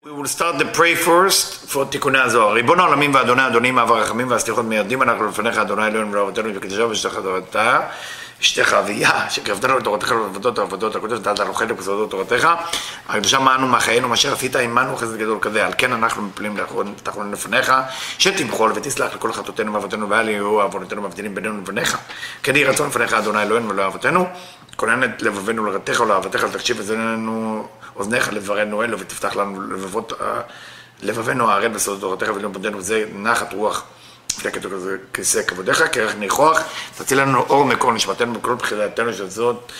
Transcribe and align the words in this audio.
We 0.00 0.11
will 0.11 0.25
start 0.25 0.57
the 0.57 0.65
pray 0.65 0.95
first 0.95 1.69
for 1.69 1.85
תיקוני 1.91 2.19
הזוהר. 2.19 2.53
ריבון 2.53 2.79
העולמים 2.79 3.13
ואדוני 3.13 3.47
אדונים 3.47 3.79
אב 3.79 3.91
הרחמים 3.91 4.31
והסליחות 4.31 4.65
מיידים 4.65 5.01
אנחנו 5.01 5.27
לפניך 5.27 5.57
אדוני 5.57 5.87
אלוהינו 5.87 6.11
ולאבותינו 6.11 6.49
וקדושה 6.55 6.85
ושתך 6.85 7.15
תורתה 7.15 7.79
אשתך 8.41 8.73
אביה 8.73 9.29
שקרבתנו 9.29 9.77
לתורתך 9.77 10.11
ולעבודות 10.11 10.59
העבודות 10.59 10.95
הקודש 10.95 11.27
לנו 11.39 11.53
חלק 11.53 11.71
בסודות 11.71 12.11
תורתך 12.11 12.49
הקדושה 13.09 13.39
מענו 13.39 13.67
מחיינו 13.67 14.07
מה 14.07 14.13
אשר 14.13 14.33
עשית 14.33 14.55
עמנו 14.55 14.97
חסד 14.97 15.17
גדול 15.17 15.37
כזה. 15.41 15.65
על 15.65 15.73
כן 15.77 15.93
אנחנו 15.93 16.21
מפלים 16.21 16.57
תחלון 17.03 17.31
לפניך 17.31 17.73
שתמחול 18.17 18.71
ותסלח 18.75 19.15
לכל 19.15 19.33
חטאותינו 19.33 19.73
ואבותינו 19.73 20.09
ואל 20.09 20.29
יהיו 20.29 20.61
עוונותינו 20.61 21.01
מבדילים 21.01 21.35
בינינו 21.35 21.57
לבניך. 21.61 21.97
כן 22.43 22.55
יהי 22.55 22.65
רצון 22.65 22.87
לפניך 22.87 23.13
אדוני 23.13 23.41
אלוהינו 23.41 23.69
ולאבותינו 23.69 24.27
כונן 24.75 25.03
את 25.03 25.21
לבבינו 25.21 25.65
לרתך 25.65 25.99
ולאהבתך 25.99 26.43
לתקשיב 26.43 26.77
וזננו 26.79 27.67
אוזניך 27.95 28.33
לדברנו 28.33 28.83
אלו 28.83 28.99
ותפתח 28.99 29.35
לנו 29.35 29.61
לבבות, 29.61 30.13
לבבינו 31.01 31.49
הערל 31.49 31.67
בסודות 31.67 32.01
תורתך 32.01 32.35
ולמודנו 32.35 32.81
זה 32.81 33.05
נחת 33.15 33.53
רוח 33.53 33.83
לפני 34.37 34.51
כזה 34.51 34.97
כיסא 35.13 35.43
כבודיך, 35.43 35.83
כרך 35.91 36.15
ניחוח, 36.15 36.59
תציל 36.97 37.21
לנו 37.21 37.41
אור 37.41 37.65
מכל 37.65 37.93
נשמתנו 37.93 38.39
וכל 38.39 38.55
בחילתנו 38.55 39.13
של 39.13 39.29
זאת, 39.29 39.71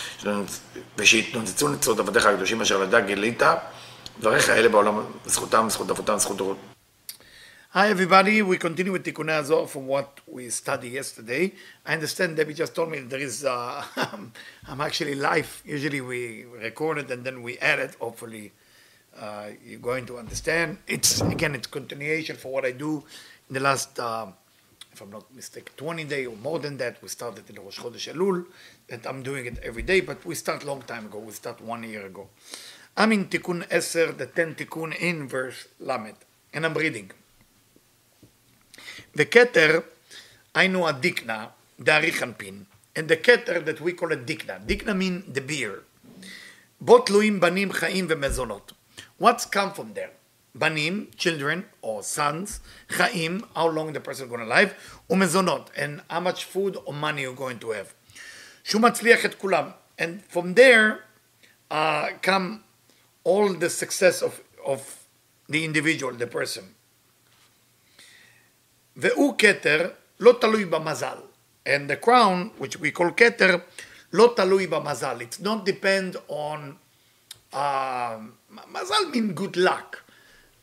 ושיתנוצצו 0.98 1.68
נצרות 1.68 1.98
עבדיך 1.98 2.26
הקדושים 2.26 2.60
אשר 2.60 2.78
לדע 2.78 3.00
גילית, 3.00 3.42
דבריך 4.20 4.50
אלה 4.50 4.68
בעולם, 4.68 5.04
זכותם, 5.24 5.66
זכות 5.70 5.90
אבותם, 5.90 6.18
זכות 6.18 6.36
דורות. 6.36 6.56
Hi 7.74 7.88
everybody, 7.88 8.42
we 8.42 8.58
continue 8.58 8.92
with 8.92 9.02
Tikkun 9.02 9.30
Azor 9.30 9.66
from 9.66 9.86
what 9.86 10.20
we 10.26 10.50
studied 10.50 10.92
yesterday. 10.92 11.54
I 11.86 11.94
understand 11.94 12.36
Debbie 12.36 12.52
just 12.52 12.74
told 12.74 12.90
me 12.90 12.98
there 12.98 13.18
is, 13.18 13.46
uh, 13.46 13.82
I'm 14.68 14.82
actually 14.82 15.14
live. 15.14 15.62
Usually 15.64 16.02
we 16.02 16.44
record 16.44 16.98
it 16.98 17.10
and 17.10 17.24
then 17.24 17.42
we 17.42 17.56
edit. 17.60 17.96
Hopefully 17.98 18.52
uh, 19.18 19.46
you're 19.64 19.80
going 19.80 20.04
to 20.04 20.18
understand. 20.18 20.76
It's, 20.86 21.22
again, 21.22 21.54
it's 21.54 21.66
continuation 21.66 22.36
for 22.36 22.52
what 22.52 22.66
I 22.66 22.72
do 22.72 23.04
in 23.48 23.54
the 23.54 23.60
last, 23.60 23.98
uh, 23.98 24.26
if 24.92 25.00
I'm 25.00 25.10
not 25.10 25.34
mistaken, 25.34 25.72
20 25.76 26.04
day 26.04 26.26
or 26.26 26.36
more 26.36 26.58
than 26.58 26.76
that. 26.76 27.02
We 27.02 27.08
started 27.08 27.48
in 27.48 27.56
Rosh 27.56 27.78
Chodesh 27.78 28.12
Elul, 28.12 28.44
and 28.90 29.06
I'm 29.06 29.22
doing 29.22 29.46
it 29.46 29.58
every 29.62 29.82
day, 29.82 30.00
but 30.00 30.24
we 30.24 30.34
start 30.34 30.64
long 30.64 30.82
time 30.82 31.06
ago. 31.06 31.18
We 31.18 31.32
start 31.32 31.60
one 31.60 31.82
year 31.84 32.06
ago. 32.06 32.28
I'm 32.96 33.12
in 33.12 33.26
Tikkun 33.26 33.66
Eser, 33.68 34.16
the 34.16 34.26
10 34.26 34.54
Tikkun 34.56 34.94
in 35.00 35.26
verse 35.26 35.68
Lamed, 35.80 36.16
and 36.52 36.66
I'm 36.66 36.74
reading. 36.74 37.10
The 39.14 39.24
Keter, 39.24 39.84
I 40.54 40.66
know 40.66 40.86
a 40.86 40.92
Dikna, 40.92 41.48
the 41.78 41.92
Arich 41.92 42.20
Anpin, 42.20 42.66
and 42.94 43.08
the 43.08 43.16
Keter 43.16 43.64
that 43.64 43.80
we 43.80 43.94
call 43.94 44.12
a 44.12 44.16
Dikna. 44.16 44.66
Dikna 44.66 44.94
means 44.94 45.32
the 45.32 45.40
beer. 45.40 45.84
Bot 46.80 47.06
Luim 47.06 47.40
Banim 47.40 47.70
Chaim 47.70 48.08
Vemezonot. 48.08 48.72
What's 49.16 49.46
come 49.46 49.72
from 49.72 49.94
there? 49.94 50.10
בנים, 50.55 51.05
children 51.17 51.61
or 51.81 52.01
sons, 52.01 52.59
חיים, 52.89 53.41
how 53.55 53.67
long 53.67 53.93
the 53.93 53.99
person 53.99 54.27
going 54.27 54.39
to 54.39 54.45
live, 54.45 54.73
ומזונות, 55.09 55.69
and 55.75 56.01
how 56.09 56.19
much 56.19 56.45
food 56.45 56.77
or 56.85 56.93
money 56.93 57.21
you're 57.21 57.35
going 57.35 57.59
to 57.59 57.71
have. 57.71 57.93
שהוא 58.63 58.81
מצליח 58.81 59.25
את 59.25 59.35
כולם. 59.35 59.69
And 59.99 60.21
from 60.29 60.53
there 60.53 61.03
uh, 61.71 62.09
come 62.21 62.63
all 63.23 63.53
the 63.53 63.69
success 63.69 64.21
of, 64.21 64.41
of 64.65 64.81
the 65.49 65.63
individual, 65.63 66.13
the 66.13 66.27
person. 66.27 66.63
והוא 68.95 69.35
כתר 69.37 69.89
לא 70.19 70.37
תלוי 70.41 70.65
במזל. 70.65 71.17
And 71.65 71.89
the 71.89 71.97
crown, 72.05 72.51
which 72.57 72.77
we 72.77 72.91
call 72.91 73.11
כתר, 73.17 73.55
לא 74.13 74.33
תלוי 74.35 74.67
במזל. 74.67 75.21
It's 75.21 75.39
not 75.39 75.65
depend 75.65 76.15
on... 76.27 76.77
Uh, 77.53 78.19
מזל 78.49 79.11
mean 79.13 79.33
good 79.33 79.57
luck. 79.57 80.00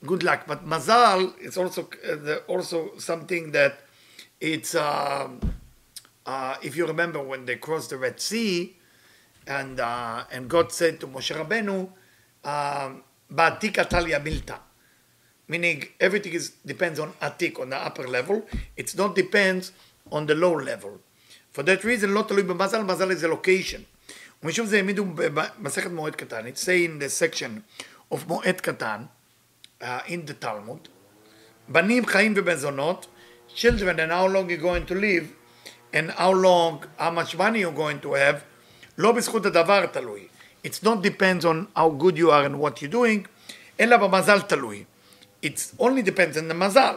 Good 0.04 0.22
luck. 0.22 0.46
But 0.46 0.66
mazal 0.66 1.38
is 1.40 1.56
also 1.56 1.88
uh, 2.08 2.36
also 2.46 2.98
something 2.98 3.52
that 3.52 3.80
it's... 4.40 4.74
Uh, 4.74 5.28
uh, 6.26 6.56
if 6.62 6.76
you 6.76 6.86
remember 6.86 7.20
when 7.22 7.44
they 7.44 7.56
crossed 7.56 7.90
the 7.90 7.98
Red 7.98 8.20
Sea, 8.20 8.76
and 9.46 9.80
uh, 9.80 10.24
and 10.32 10.48
God 10.48 10.72
said 10.72 11.00
to 11.00 11.06
Moshe 11.06 11.34
Rabbeinu, 11.36 11.88
"Ba'atik 12.44 13.74
atalia 13.74 14.22
milta," 14.22 14.58
meaning 15.48 15.84
everything 16.00 16.32
is 16.32 16.52
depends 16.64 16.98
on 16.98 17.12
atik 17.20 17.60
on 17.60 17.70
the 17.70 17.76
upper 17.76 18.06
level. 18.08 18.46
It's 18.76 18.96
not 18.96 19.14
depends 19.14 19.72
on 20.10 20.26
the 20.26 20.34
low 20.34 20.54
level. 20.54 21.00
For 21.52 21.62
that 21.62 21.84
reason, 21.84 22.10
לא 22.10 22.22
תלוי 22.22 22.42
במזל, 22.42 22.82
מזל 22.82 23.10
is 23.10 23.22
a 23.22 23.28
location. 23.28 23.84
ומשום 24.42 24.66
זה 24.66 24.76
העמידו 24.76 25.04
במסכת 25.14 25.90
מועד 25.90 26.16
קטן, 26.16 26.46
it's 26.46 26.60
say 26.60 26.84
in 26.84 26.98
the 26.98 27.08
section 27.08 27.62
of 28.14 28.26
מועד 28.26 28.60
קטן, 28.60 29.04
uh, 29.80 30.00
in 30.06 30.26
the 30.26 30.44
Talmud, 30.44 30.88
בנים 31.68 32.06
חיים 32.06 32.34
ובזונות, 32.36 33.06
children 33.54 33.98
and 33.98 34.10
how 34.10 34.26
long 34.26 34.48
you're 34.48 34.56
going 34.56 34.86
to 34.86 34.94
live, 34.94 35.34
and 35.92 36.10
how 36.10 36.32
long, 36.32 36.84
how 36.98 37.10
much 37.10 37.36
money 37.36 37.60
you're 37.60 37.72
going 37.72 38.00
to 38.00 38.14
have, 38.14 38.42
לא 38.98 39.12
בזכות 39.12 39.46
הדבר 39.46 39.86
תלוי. 39.86 40.28
It's 40.64 40.82
not 40.82 41.02
depends 41.02 41.44
on 41.44 41.66
how 41.76 41.90
good 41.90 42.16
you 42.16 42.30
are 42.30 42.44
and 42.44 42.58
what 42.58 42.82
you're 42.82 42.92
doing, 42.92 43.28
אלא 43.80 43.96
במזל 43.96 44.40
תלוי. 44.40 44.84
It 45.42 45.72
only 45.78 46.02
depends 46.02 46.36
on 46.36 46.48
the 46.48 46.54
מזל. 46.54 46.96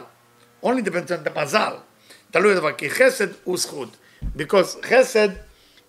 only 0.64 0.82
depends 0.82 1.12
on 1.12 1.28
the 1.28 1.30
מזל. 1.36 1.76
תלוי 2.32 2.52
הדבר, 2.54 2.72
כי 2.72 2.90
חסד 2.90 3.28
הוא 3.44 3.58
זכות. 3.58 3.98
Because 4.36 4.78
חסד 4.82 5.30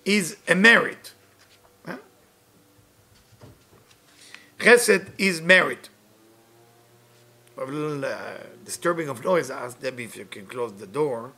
is 0.04 0.37
a 0.49 0.54
merit. 0.54 1.12
Huh? 1.87 1.97
Chesed 4.59 5.06
is 5.19 5.41
merit. 5.41 5.88
A 7.56 7.66
little 7.66 8.03
uh, 8.03 8.38
disturbing 8.66 9.09
of 9.09 9.24
noise. 9.24 9.52
I 9.52 9.66
asked 9.66 9.80
Debbie 9.80 10.06
if 10.06 10.18
you 10.18 10.25
can 10.25 10.47
close 10.47 10.74
the 10.74 10.88
door 10.88 11.34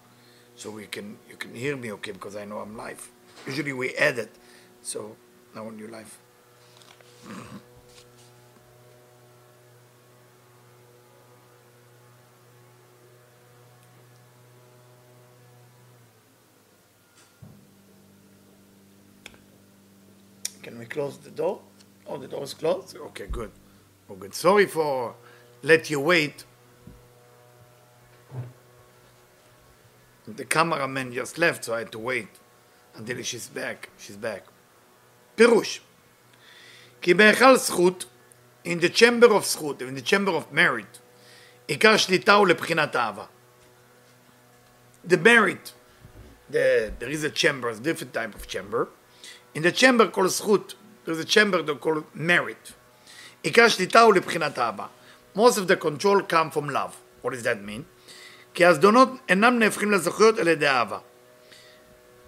so 0.55 0.71
we 0.71 0.85
can 0.85 1.17
you 1.29 1.35
can 1.35 1.53
hear 1.53 1.75
me 1.75 1.91
okay 1.93 2.13
because 2.13 2.35
I 2.35 2.45
know 2.45 2.59
I'm 2.59 2.77
live. 2.77 3.11
Usually 3.45 3.73
we 3.73 3.89
edit, 3.95 4.31
so 4.81 5.17
now 5.53 5.69
you're 5.77 5.89
live. 5.89 6.17
Can 20.63 20.79
we 20.79 20.85
close 20.85 21.17
the 21.17 21.29
door? 21.29 21.61
Oh, 22.07 22.17
the 22.17 22.27
door 22.27 22.43
is 22.43 22.53
closed? 22.53 22.97
Okay, 22.97 23.27
good. 23.27 23.51
Oh, 24.09 24.15
good. 24.15 24.33
Sorry 24.33 24.65
for 24.65 25.13
let 25.64 25.90
you 25.90 26.00
wait. 26.00 26.44
The 30.26 30.44
cameraman 30.44 31.12
just 31.12 31.38
left, 31.38 31.64
so 31.64 31.74
I 31.74 31.80
had 31.80 31.92
to 31.92 31.98
wait 31.98 32.28
until 32.94 33.22
she's 33.22 33.48
back. 33.48 33.88
She's 33.98 34.16
back. 34.16 34.42
פירוש, 35.34 35.80
כי 37.02 37.14
בהיכל 37.14 37.56
זכות, 37.56 38.04
in 38.64 38.80
the 38.80 38.88
chamber 38.88 39.30
of 39.30 39.44
זכות, 39.44 39.82
in 39.82 39.94
the 39.94 40.02
chamber 40.02 40.32
of 40.32 40.52
merit, 40.52 40.98
עיקר 41.66 41.96
שליטה 41.96 42.34
הוא 42.34 42.46
לבחינת 42.46 42.96
אהבה. 42.96 43.24
The 45.08 45.16
merit, 45.16 45.72
the, 46.50 46.92
there 46.98 47.08
is 47.08 47.24
a 47.24 47.30
chamber, 47.30 47.70
a 47.70 47.74
different 47.74 48.12
type 48.12 48.34
of 48.34 48.46
chamber. 48.46 48.88
In 49.54 49.62
the 49.62 49.72
chamber 49.72 50.08
called 50.08 50.30
זכות, 50.30 50.74
there 51.04 51.14
is 51.14 51.20
a 51.20 51.24
chamber 51.24 51.62
that 51.62 51.80
called 51.80 52.04
merit. 52.14 52.72
עיקר 53.42 53.68
שליטה 53.68 54.00
הוא 54.00 54.14
לבחינת 54.14 54.58
אהבה. 54.58 54.86
Most 55.34 55.58
of 55.58 55.68
the 55.68 55.76
control 55.76 56.22
come 56.22 56.50
from 56.50 56.68
love. 56.68 56.96
What 57.22 57.34
does 57.34 57.42
that 57.42 57.62
mean? 57.62 57.84
כי 58.54 58.64
הזדונות 58.64 59.08
אינם 59.28 59.58
נהפכים 59.58 59.90
לזכויות 59.90 60.38
על 60.38 60.48
ידי 60.48 60.68
אהבה. 60.68 60.98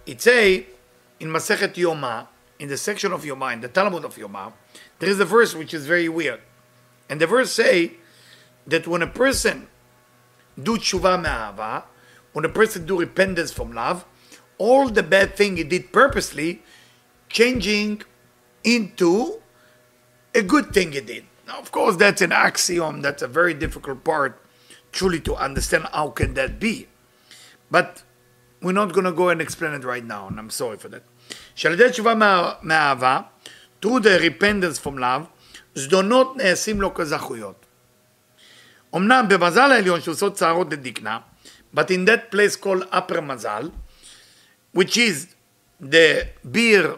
It 0.07 0.21
say 0.21 0.63
in 1.19 1.27
מסכת 1.27 1.77
יומא, 1.77 2.21
in 2.59 2.67
the 2.67 2.77
section 2.77 3.11
of 3.11 3.23
Yoma, 3.23 3.51
in 3.51 3.61
the 3.61 3.67
Talmud 3.67 4.05
of 4.05 4.15
Yoma, 4.15 4.53
there 4.99 5.09
is 5.09 5.19
a 5.19 5.25
verse 5.25 5.53
which 5.53 5.73
is 5.73 5.85
very 5.85 6.07
weird. 6.07 6.39
And 7.09 7.19
the 7.19 7.27
verse 7.27 7.51
say 7.51 7.93
that 8.67 8.87
when 8.87 9.01
a 9.01 9.07
person 9.07 9.67
do 10.61 10.77
tshuva 10.77 11.21
me'ahava, 11.21 11.83
when 12.31 12.45
a 12.45 12.49
person 12.49 12.85
do 12.85 12.99
repentance 12.99 13.51
from 13.51 13.73
love, 13.73 14.05
all 14.57 14.87
the 14.87 15.03
bad 15.03 15.35
thing 15.35 15.57
he 15.57 15.63
did 15.63 15.91
purposely, 15.91 16.63
changing 17.27 18.01
into 18.63 19.41
a 20.33 20.41
good 20.41 20.73
thing 20.73 20.93
he 20.93 21.01
did. 21.01 21.25
Now, 21.48 21.58
of 21.58 21.72
course, 21.72 21.96
that's 21.96 22.20
an 22.20 22.30
axiom. 22.30 23.00
That's 23.00 23.22
a 23.22 23.26
very 23.26 23.54
difficult 23.54 24.04
part, 24.04 24.38
truly, 24.92 25.18
to 25.20 25.34
understand. 25.34 25.86
How 25.92 26.10
can 26.10 26.34
that 26.34 26.60
be? 26.60 26.88
But 27.70 28.02
we're 28.60 28.72
not 28.72 28.92
going 28.92 29.06
to 29.06 29.12
go 29.12 29.30
and 29.30 29.40
explain 29.40 29.72
it 29.72 29.82
right 29.82 30.04
now, 30.04 30.28
and 30.28 30.38
I'm 30.38 30.50
sorry 30.50 30.76
for 30.76 30.88
that. 30.90 31.04
שעל 31.54 31.72
ידי 31.72 31.90
תשובה 31.90 32.14
to 32.62 33.24
through 33.80 34.00
the 34.00 34.18
repentance 34.20 34.78
from 34.78 34.98
love, 34.98 35.26
זדונות 35.74 36.36
נעשים 36.36 36.80
לו 36.80 36.94
כזכויות. 36.94 37.66
אמנם 38.96 39.24
במזל 39.28 39.72
העליון 39.72 40.00
שעושות 40.00 40.34
צערות 40.34 40.72
לדקנה, 40.72 41.18
but 41.74 41.90
in 41.90 42.04
that 42.06 42.30
place 42.30 42.56
called 42.56 42.84
upper 42.92 43.20
מזל, 43.20 43.70
which 44.72 44.96
is 44.96 45.34
the 45.80 46.28
beer, 46.50 46.96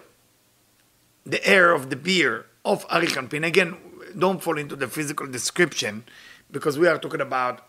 the 1.27 1.45
air 1.45 1.73
of 1.73 1.91
the 1.91 1.97
beer 1.97 2.47
of 2.65 2.87
Arich 2.89 3.17
Anpin. 3.17 3.45
Again, 3.45 3.77
don't 4.18 4.42
fall 4.42 4.58
into 4.58 4.76
the 4.76 4.88
physical 4.88 5.28
description 5.28 6.04
because 6.52 6.78
we 6.80 6.88
are 6.88 6.98
talking 6.98 7.22
about 7.22 7.62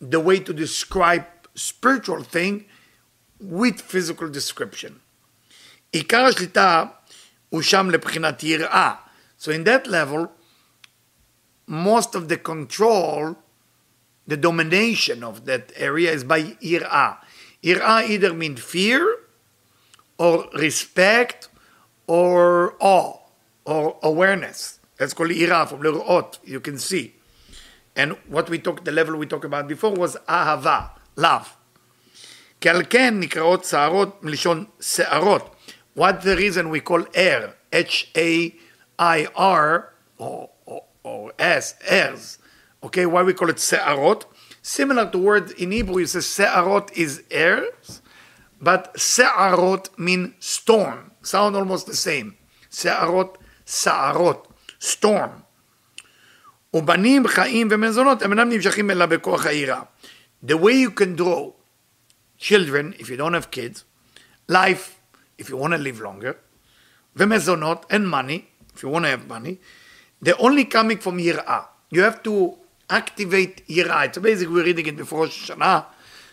the 0.00 0.20
way 0.20 0.38
to 0.40 0.52
describe 0.52 1.24
spiritual 1.54 2.22
thing 2.22 2.64
with 3.38 3.80
physical 3.80 4.28
description. 4.28 5.00
עיקר 5.92 6.24
השליטה 6.24 6.84
הוא 7.48 7.62
שם 7.62 7.90
לבחינת 7.90 8.42
יראה. 8.42 8.94
So 9.38 9.50
in 9.50 9.64
that 9.64 9.86
level, 9.86 10.26
most 11.66 12.14
of 12.14 12.28
the 12.28 12.36
control, 12.36 13.36
the 14.26 14.36
domination 14.36 15.24
of 15.24 15.46
that 15.46 15.72
area 15.76 16.12
is 16.12 16.24
by 16.24 16.56
יראה. 16.62 17.12
יראה 17.62 18.02
either 18.04 18.32
mean 18.32 18.56
fear 18.56 19.02
or 20.18 20.48
respect 20.54 21.48
or 22.06 22.74
awe 22.80 23.18
or 23.64 23.96
awareness. 24.02 24.78
That's 24.98 25.14
called 25.14 25.30
יראה 25.30 25.68
from 25.68 25.82
לראות, 25.82 26.38
you 26.44 26.60
can 26.60 26.78
see. 26.78 27.14
And 27.96 28.12
what 28.28 28.48
we 28.48 28.58
talked, 28.58 28.84
the 28.84 28.92
level 28.92 29.16
we 29.16 29.26
talked 29.26 29.44
about 29.44 29.68
before 29.68 29.94
was 29.94 30.16
אהבה, 30.28 30.86
love. 31.16 31.56
כי 32.60 32.68
על 32.68 32.82
כן 32.90 33.20
נקראות 33.20 33.64
שערות 33.64 34.22
מלשון 34.22 34.64
שערות. 34.80 35.56
What's 35.96 36.24
the 36.24 36.36
reason 36.36 36.70
we 36.70 36.80
call 36.80 37.04
air, 37.14 37.54
H-A-I-R, 37.72 39.90
or, 40.20 40.50
or, 40.66 40.82
or 41.02 41.32
S, 41.38 41.74
airs. 41.86 42.38
Okay, 42.82 43.06
why 43.06 43.22
we 43.22 43.32
call 43.32 43.50
it 43.50 43.56
שערות? 43.56 44.24
Similar 44.62 45.10
to 45.10 45.18
word 45.18 45.50
in 45.52 45.72
Hebrew, 45.72 45.98
you 45.98 46.06
say 46.06 46.20
שערות 46.20 46.92
is 46.92 47.22
airs, 47.30 48.02
but 48.60 48.94
שערות 48.94 49.98
mean 49.98 50.34
storm. 50.38 51.10
Sound 51.22 51.56
almost 51.56 51.86
the 51.86 51.96
same. 51.96 52.36
שערות, 52.70 53.38
שערות, 53.66 54.46
storm. 54.80 55.30
ובנים 56.74 57.28
חיים 57.28 57.68
ומזונות 57.70 58.22
הם 58.22 58.30
אינם 58.30 58.48
נמשכים 58.48 58.90
אלא 58.90 59.06
בכוח 59.06 59.46
העירה. 59.46 59.82
The 60.44 60.56
way 60.56 60.74
you 60.86 60.90
can 60.90 61.16
draw 61.16 61.52
children, 62.38 62.94
if 62.98 63.08
you 63.08 63.16
don't 63.16 63.34
have 63.34 63.50
kids, 63.50 63.84
life, 64.48 64.96
if 65.38 65.48
you 65.48 65.56
want 65.56 65.72
to 65.72 65.78
live 65.78 66.00
longer, 66.00 66.34
ומזונות 67.16 67.86
and 67.90 68.08
money, 68.08 68.44
if 68.74 68.82
you 68.82 68.88
want 68.88 69.04
to 69.04 69.10
have 69.10 69.26
money, 69.26 69.58
they're 70.22 70.40
only 70.40 70.64
coming 70.64 70.98
from 70.98 71.18
יראה. 71.18 71.64
You 71.90 72.02
have 72.02 72.22
to 72.22 72.56
activate 72.88 73.62
יראה. 73.68 74.14
So 74.14 74.20
basically 74.20 74.54
we're 74.54 74.64
reading 74.64 74.86
it 74.86 74.96
before 74.96 75.24
Rosh 75.24 75.50
Hashanah, 75.50 75.86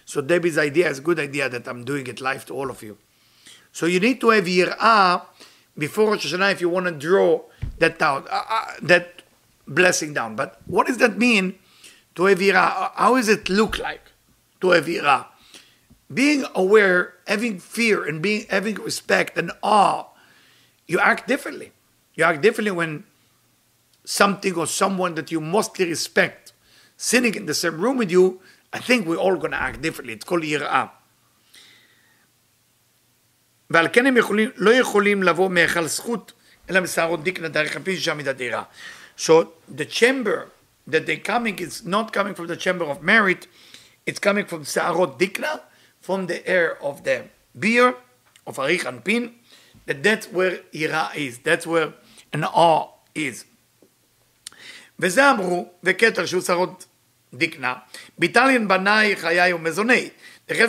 so 0.05 0.21
Debbie's 0.21 0.57
idea 0.57 0.89
is 0.89 0.99
a 0.99 1.01
good 1.01 1.19
idea 1.19 1.49
that 1.49 1.67
I'm 1.67 1.83
doing 1.83 2.07
it 2.07 2.21
live 2.21 2.45
to 2.45 2.53
all 2.53 2.69
of 2.69 2.83
you. 2.83 2.97
So 3.71 3.85
you 3.87 3.99
need 3.99 4.21
to 4.21 4.29
have 4.29 4.47
יראה 4.47 5.17
before 5.76 6.10
Rosh 6.10 6.32
Hashanah 6.32 6.52
if 6.52 6.60
you 6.60 6.68
want 6.68 6.86
to 6.86 6.92
draw 6.92 7.42
that 7.78 7.98
down, 7.98 8.26
uh, 8.30 8.44
uh, 8.48 8.64
that 8.82 9.22
blessing 9.66 10.14
down. 10.14 10.36
But 10.36 10.60
what 10.66 10.86
does 10.86 10.98
that 10.98 11.18
mean 11.18 11.58
to 12.14 12.22
Evira? 12.22 12.72
Uh, 12.76 12.88
how 12.94 13.16
does 13.16 13.28
it 13.28 13.48
look 13.48 13.78
like 13.78 14.12
to 14.60 14.68
Evira? 14.68 15.26
Being 16.12 16.44
aware, 16.54 17.14
having 17.26 17.58
fear, 17.58 18.06
and 18.06 18.20
being 18.20 18.46
having 18.50 18.74
respect 18.76 19.38
and 19.38 19.50
awe, 19.62 20.06
you 20.86 21.00
act 21.00 21.26
differently. 21.26 21.72
You 22.14 22.24
act 22.24 22.42
differently 22.42 22.72
when 22.72 23.04
something 24.04 24.54
or 24.54 24.66
someone 24.66 25.14
that 25.14 25.32
you 25.32 25.40
mostly 25.40 25.88
respect 25.88 26.52
sitting 26.96 27.34
in 27.34 27.46
the 27.46 27.54
same 27.54 27.80
room 27.80 27.96
with 27.96 28.10
you. 28.10 28.40
I 28.74 28.78
think 28.78 29.06
we're 29.06 29.16
all 29.16 29.36
going 29.36 29.52
to 29.52 29.60
act 29.60 29.80
differently. 29.80 30.14
It's 30.14 30.24
called 30.24 30.42
Yirah. 30.42 30.90
ועל 33.72 33.88
כן 33.92 34.06
הם 34.06 34.16
יכולים, 34.16 34.50
לא 34.56 34.70
יכולים 34.70 35.22
לבוא 35.22 35.50
מהיכל 35.50 35.86
זכות, 35.86 36.32
אלא 36.70 36.80
משערות 36.80 37.24
דיקנה 37.24 37.48
דרך 37.48 37.76
הפי 37.76 37.96
שם 37.96 38.18
מדתירה. 38.18 38.62
So 39.18 39.30
the 39.76 39.84
chamber 39.84 40.48
that 40.90 41.06
they're 41.06 41.28
coming 41.28 41.58
is 41.58 41.86
not 41.86 42.12
coming 42.12 42.34
from 42.34 42.46
the 42.46 42.56
chamber 42.56 42.84
of 42.84 43.02
merit, 43.02 43.46
it's 44.06 44.18
coming 44.18 44.46
from 44.50 44.64
שערות 44.64 45.18
דיקנה, 45.18 45.54
from 46.06 46.26
the 46.26 46.46
air 46.46 46.82
of 46.82 47.04
the 47.04 47.60
beer, 47.62 47.92
of 48.46 48.58
אריך 48.58 48.86
אנפין, 48.86 49.32
that 49.88 50.02
that's 50.02 50.26
where 50.34 50.56
יראה 50.72 51.08
is, 51.14 51.38
that's 51.44 51.66
where 51.66 51.90
an 52.36 52.44
awe 52.44 53.18
is. 53.18 53.44
וזה 54.98 55.30
אמרו, 55.30 55.72
וכתר 55.84 56.26
שהוא 56.26 56.42
שערות 56.42 56.86
דיקנה, 57.34 57.74
ביטליין 58.18 58.68
בניי 58.68 59.16
חיי 59.16 59.52
ומזוני, 59.52 60.10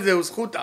זהו 0.04 0.24
זכותה. 0.24 0.62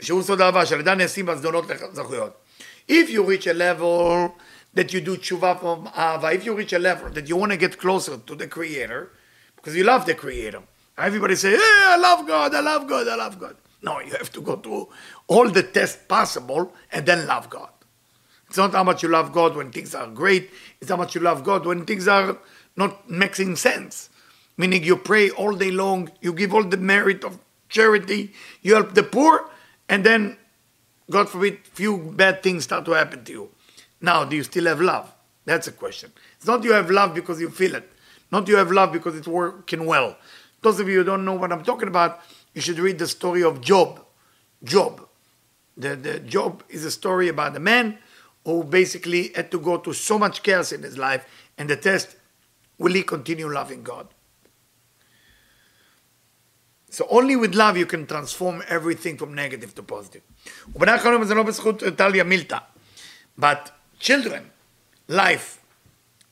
שהוא 0.00 0.22
סוד 0.22 0.40
אהבה, 0.40 0.66
שעל 0.66 0.80
ידה 0.80 0.94
נעשים 0.94 1.26
בזדונות 1.26 1.64
לזכויות. 1.70 2.40
If 2.88 3.08
you 3.08 3.22
reach 3.22 3.46
a 3.46 3.54
level 3.54 4.34
that 4.74 4.92
you 4.92 5.00
do 5.00 5.16
tshuva 5.16 5.58
from 5.60 5.88
Ava, 5.96 6.32
if 6.32 6.44
you 6.44 6.54
reach 6.54 6.72
a 6.72 6.78
level 6.78 7.08
that 7.10 7.28
you 7.28 7.36
want 7.36 7.52
to 7.52 7.56
get 7.56 7.78
closer 7.78 8.18
to 8.18 8.34
the 8.34 8.46
Creator, 8.46 9.10
because 9.56 9.74
you 9.74 9.84
love 9.84 10.04
the 10.04 10.14
Creator, 10.14 10.62
everybody 10.98 11.36
say, 11.36 11.52
hey, 11.52 11.78
I 11.94 11.96
love 11.96 12.26
God, 12.26 12.54
I 12.54 12.60
love 12.60 12.86
God, 12.86 13.08
I 13.08 13.14
love 13.14 13.38
God. 13.38 13.56
No, 13.82 14.00
you 14.00 14.12
have 14.12 14.32
to 14.32 14.40
go 14.40 14.56
through 14.56 14.88
all 15.28 15.48
the 15.48 15.62
tests 15.62 15.98
possible 16.08 16.72
and 16.92 17.06
then 17.06 17.26
love 17.26 17.48
God. 17.48 17.70
It's 18.48 18.58
not 18.58 18.72
how 18.72 18.84
much 18.84 19.02
you 19.02 19.08
love 19.08 19.32
God 19.32 19.56
when 19.56 19.70
things 19.70 19.94
are 19.94 20.06
great, 20.06 20.50
it's 20.80 20.90
how 20.90 20.96
much 20.96 21.14
you 21.14 21.20
love 21.20 21.42
God 21.42 21.66
when 21.66 21.84
things 21.84 22.06
are 22.06 22.38
not 22.76 23.08
making 23.10 23.56
sense. 23.56 24.10
Meaning 24.56 24.84
you 24.84 24.96
pray 24.96 25.30
all 25.30 25.54
day 25.54 25.70
long, 25.70 26.10
you 26.20 26.32
give 26.32 26.54
all 26.54 26.64
the 26.64 26.76
merit 26.76 27.24
of 27.24 27.38
charity, 27.68 28.32
you 28.62 28.74
help 28.74 28.94
the 28.94 29.02
poor, 29.02 29.50
and 29.89 30.05
then, 30.05 30.37
God 31.09 31.27
forbid, 31.29 31.65
few 31.65 31.97
bad 31.97 32.43
things 32.43 32.63
start 32.63 32.85
to 32.85 32.91
happen 32.91 33.23
to 33.25 33.31
you. 33.31 33.49
Now, 33.99 34.23
do 34.23 34.35
you 34.35 34.43
still 34.43 34.65
have 34.65 34.79
love? 34.79 35.11
That's 35.45 35.67
a 35.67 35.71
question. 35.71 36.13
It's 36.37 36.45
not 36.45 36.63
you 36.63 36.73
have 36.73 36.91
love 36.91 37.15
because 37.15 37.41
you 37.41 37.49
feel 37.49 37.75
it. 37.75 37.91
Not 38.31 38.47
you 38.47 38.55
have 38.57 38.71
love 38.71 38.93
because 38.93 39.15
it's 39.15 39.27
working 39.27 39.85
well. 39.85 40.15
Those 40.61 40.79
of 40.79 40.87
you 40.87 40.99
who 40.99 41.03
don't 41.03 41.25
know 41.25 41.33
what 41.33 41.51
I'm 41.51 41.63
talking 41.63 41.87
about, 41.87 42.21
you 42.53 42.61
should 42.61 42.79
read 42.79 42.99
the 42.99 43.07
story 43.07 43.43
of 43.43 43.61
Job. 43.61 44.05
Job. 44.63 45.07
The, 45.75 45.95
the 45.95 46.19
Job 46.19 46.63
is 46.69 46.85
a 46.85 46.91
story 46.91 47.27
about 47.29 47.55
a 47.55 47.59
man 47.59 47.97
who 48.45 48.63
basically 48.63 49.31
had 49.35 49.49
to 49.51 49.59
go 49.59 49.77
through 49.77 49.93
so 49.93 50.19
much 50.19 50.43
chaos 50.43 50.71
in 50.71 50.83
his 50.83 50.97
life, 50.97 51.25
and 51.57 51.69
the 51.69 51.75
test, 51.75 52.15
will 52.77 52.93
he 52.93 53.03
continue 53.03 53.51
loving 53.51 53.83
God? 53.83 54.07
So 56.89 57.07
only 57.09 57.35
with 57.35 57.53
love 57.55 57.77
you 57.77 57.85
can 57.85 58.05
transform 58.05 58.63
everything 58.67 59.17
from 59.17 59.33
negative 59.33 59.75
to 59.75 59.83
positive. 59.83 60.21
Uh, 60.79 62.59
but 63.37 63.71
children, 63.99 64.51
life, 65.07 65.61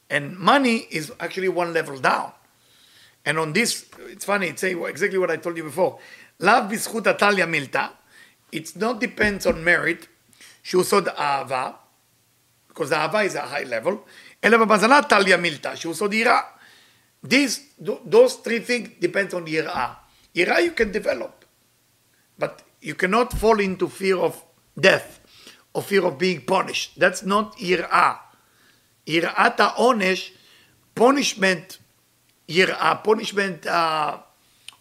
and 0.09 0.37
money 0.37 0.87
is 0.89 1.11
actually 1.19 1.49
one 1.49 1.73
level 1.73 1.97
down. 1.99 2.31
And 3.25 3.37
on 3.37 3.53
this, 3.53 3.85
it's 4.07 4.25
funny, 4.25 4.47
it's 4.47 4.63
exactly 4.63 5.17
what 5.17 5.29
I 5.29 5.37
told 5.37 5.57
you 5.57 5.63
before. 5.63 5.99
Love 6.39 6.71
bizchut 6.71 7.03
atalia 7.03 7.43
uh, 7.43 7.47
milta. 7.47 7.91
It 8.51 8.75
not 8.77 8.99
depends 8.99 9.45
on 9.45 9.63
merit. 9.63 10.07
Shusod 10.63 11.13
ahava, 11.15 11.75
because 12.67 12.91
ahava 12.91 13.25
is 13.25 13.35
a 13.35 13.41
high 13.41 13.63
level. 13.63 14.05
Ela 14.41 14.57
talia 15.07 15.37
milta. 15.37 15.73
Shusod 15.73 16.13
ira. 16.13 16.43
These, 17.23 17.73
those 18.05 18.35
three 18.35 18.59
things 18.59 18.91
depends 18.99 19.33
on 19.33 19.47
Ira. 19.47 19.97
Ira 20.37 20.61
you 20.61 20.71
can 20.71 20.91
develop, 20.91 21.45
but 22.37 22.63
you 22.81 22.95
cannot 22.95 23.33
fall 23.33 23.59
into 23.59 23.87
fear 23.87 24.17
of 24.17 24.43
death 24.79 25.19
or 25.73 25.81
fear 25.81 26.05
of 26.05 26.17
being 26.17 26.41
punished. 26.41 26.99
That's 26.99 27.23
not 27.23 27.55
Ira. 27.61 28.19
Irata 29.07 29.73
onesh, 29.75 30.31
punishment, 30.93 31.79
Ira, 32.49 33.01
punishment 33.03 33.65
uh, 33.65 34.19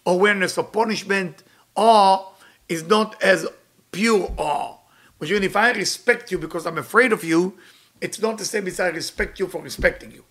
awareness 0.04 0.58
of 0.58 0.72
punishment, 0.72 1.42
awe 1.74 2.32
is 2.68 2.84
not 2.84 3.22
as 3.22 3.46
pure 3.92 4.32
awe. 4.36 4.76
Which 5.18 5.30
means 5.30 5.44
if 5.44 5.56
I 5.56 5.70
respect 5.72 6.30
you 6.30 6.38
because 6.38 6.66
I'm 6.66 6.78
afraid 6.78 7.12
of 7.12 7.24
you, 7.24 7.56
it's 8.00 8.20
not 8.20 8.36
the 8.38 8.44
same 8.44 8.66
as 8.66 8.78
I 8.78 8.88
respect 8.88 9.40
you 9.40 9.46
for 9.46 9.62
respecting 9.62 10.12
you. 10.12 10.24